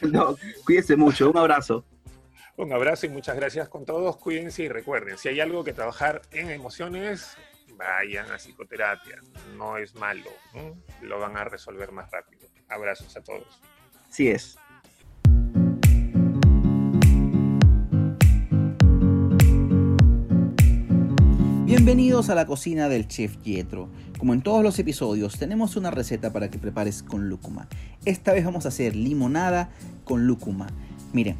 Doc, 0.00 0.38
cuídense 0.64 0.96
mucho. 0.96 1.30
Un 1.30 1.36
abrazo. 1.36 1.84
Un 2.56 2.72
abrazo 2.72 3.06
y 3.06 3.10
muchas 3.10 3.36
gracias 3.36 3.68
con 3.68 3.84
todos. 3.84 4.16
Cuídense 4.16 4.62
y 4.62 4.68
recuerden, 4.68 5.18
si 5.18 5.28
hay 5.28 5.40
algo 5.40 5.62
que 5.62 5.72
trabajar 5.72 6.22
en 6.32 6.50
emociones, 6.50 7.36
vayan 7.76 8.30
a 8.30 8.38
psicoterapia. 8.38 9.20
No 9.56 9.76
es 9.76 9.94
malo, 9.94 10.30
lo 11.02 11.18
van 11.20 11.36
a 11.36 11.44
resolver 11.44 11.92
más 11.92 12.10
rápido. 12.10 12.39
Abrazos 12.70 13.16
a 13.16 13.20
todos. 13.20 13.60
Así 14.08 14.28
es. 14.28 14.56
Bienvenidos 21.64 22.30
a 22.30 22.34
la 22.34 22.46
cocina 22.46 22.88
del 22.88 23.08
chef 23.08 23.40
Yetro. 23.42 23.88
Como 24.18 24.34
en 24.34 24.42
todos 24.42 24.62
los 24.62 24.78
episodios, 24.78 25.38
tenemos 25.38 25.76
una 25.76 25.90
receta 25.90 26.32
para 26.32 26.50
que 26.50 26.58
prepares 26.58 27.02
con 27.02 27.28
lúcuma. 27.28 27.68
Esta 28.04 28.32
vez 28.32 28.44
vamos 28.44 28.64
a 28.64 28.68
hacer 28.68 28.94
limonada 28.94 29.70
con 30.04 30.26
lúcuma. 30.26 30.66
Miren, 31.12 31.36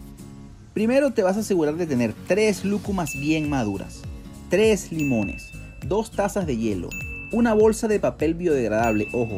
primero 0.72 1.12
te 1.12 1.22
vas 1.22 1.36
a 1.36 1.40
asegurar 1.40 1.76
de 1.76 1.86
tener 1.86 2.14
tres 2.26 2.64
lúcumas 2.64 3.14
bien 3.14 3.50
maduras, 3.50 4.02
tres 4.48 4.92
limones, 4.92 5.50
dos 5.86 6.10
tazas 6.10 6.46
de 6.46 6.56
hielo, 6.56 6.88
una 7.32 7.52
bolsa 7.52 7.86
de 7.86 8.00
papel 8.00 8.34
biodegradable, 8.34 9.08
ojo, 9.12 9.36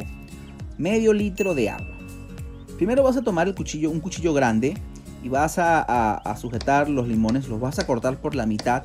medio 0.78 1.12
litro 1.12 1.54
de 1.54 1.70
agua. 1.70 1.96
Primero 2.76 3.02
vas 3.02 3.16
a 3.16 3.22
tomar 3.22 3.48
el 3.48 3.54
cuchillo, 3.54 3.90
un 3.90 4.00
cuchillo 4.00 4.32
grande 4.34 4.74
y 5.22 5.28
vas 5.28 5.58
a, 5.58 6.34
sujetar 6.40 6.88
los 6.88 7.06
limones, 7.06 7.48
los 7.48 7.60
vas 7.60 7.78
a 7.78 7.86
cortar 7.86 8.16
por 8.20 8.34
la 8.34 8.46
mitad. 8.46 8.82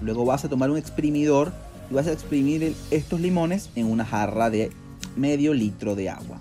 Luego 0.00 0.24
vas 0.24 0.44
a 0.44 0.48
tomar 0.48 0.70
un 0.70 0.76
exprimidor 0.76 1.52
y 1.90 1.94
vas 1.94 2.06
a 2.06 2.12
exprimir 2.12 2.74
estos 2.90 3.20
limones 3.20 3.70
en 3.74 3.86
una 3.86 4.04
jarra 4.04 4.50
de 4.50 4.70
medio 5.16 5.54
litro 5.54 5.94
de 5.94 6.10
agua. 6.10 6.40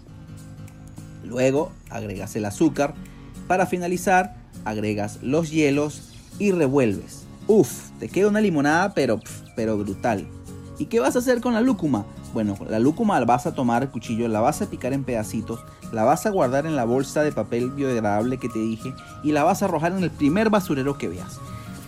Luego 1.23 1.71
agregas 1.89 2.35
el 2.35 2.45
azúcar. 2.45 2.93
Para 3.47 3.65
finalizar, 3.65 4.35
agregas 4.63 5.19
los 5.23 5.51
hielos 5.51 6.11
y 6.37 6.51
revuelves. 6.51 7.25
Uf, 7.47 7.89
te 7.99 8.09
queda 8.09 8.27
una 8.27 8.41
limonada 8.41 8.93
pero, 8.93 9.19
pero 9.55 9.77
brutal. 9.77 10.27
¿Y 10.77 10.85
qué 10.85 10.99
vas 10.99 11.15
a 11.15 11.19
hacer 11.19 11.41
con 11.41 11.53
la 11.53 11.61
lúcuma? 11.61 12.05
Bueno, 12.35 12.57
la 12.69 12.79
lúcuma 12.79 13.17
la 13.17 13.25
vas 13.25 13.47
a 13.47 13.53
tomar 13.53 13.81
el 13.81 13.89
cuchillo, 13.91 14.27
la 14.27 14.41
vas 14.41 14.61
a 14.61 14.65
picar 14.65 14.91
en 14.91 15.05
pedacitos, 15.05 15.61
la 15.93 16.03
vas 16.03 16.25
a 16.25 16.31
guardar 16.31 16.65
en 16.65 16.75
la 16.75 16.83
bolsa 16.83 17.23
de 17.23 17.31
papel 17.31 17.71
biodegradable 17.71 18.39
que 18.39 18.49
te 18.49 18.59
dije 18.59 18.93
y 19.23 19.31
la 19.31 19.45
vas 19.45 19.61
a 19.61 19.65
arrojar 19.67 19.93
en 19.93 20.03
el 20.03 20.11
primer 20.11 20.49
basurero 20.49 20.97
que 20.97 21.07
veas. 21.07 21.39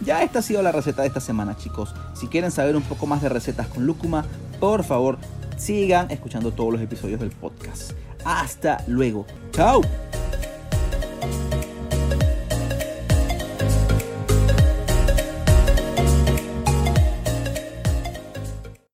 Ya 0.06 0.24
esta 0.24 0.40
ha 0.40 0.42
sido 0.42 0.62
la 0.62 0.72
receta 0.72 1.02
de 1.02 1.10
esta 1.10 1.20
semana, 1.20 1.58
chicos. 1.58 1.94
Si 2.14 2.28
quieren 2.28 2.52
saber 2.52 2.78
un 2.78 2.84
poco 2.84 3.08
más 3.08 3.22
de 3.22 3.28
recetas 3.28 3.68
con 3.68 3.86
lúcuma, 3.86 4.24
por 4.62 4.86
favor, 4.86 5.18
sigan 5.58 6.10
escuchando 6.12 6.52
todos 6.54 6.72
los 6.72 6.82
episodios 6.82 7.20
del 7.20 7.32
podcast. 7.32 7.92
Hasta 8.24 8.86
luego. 8.88 9.26
Chao. 9.52 9.82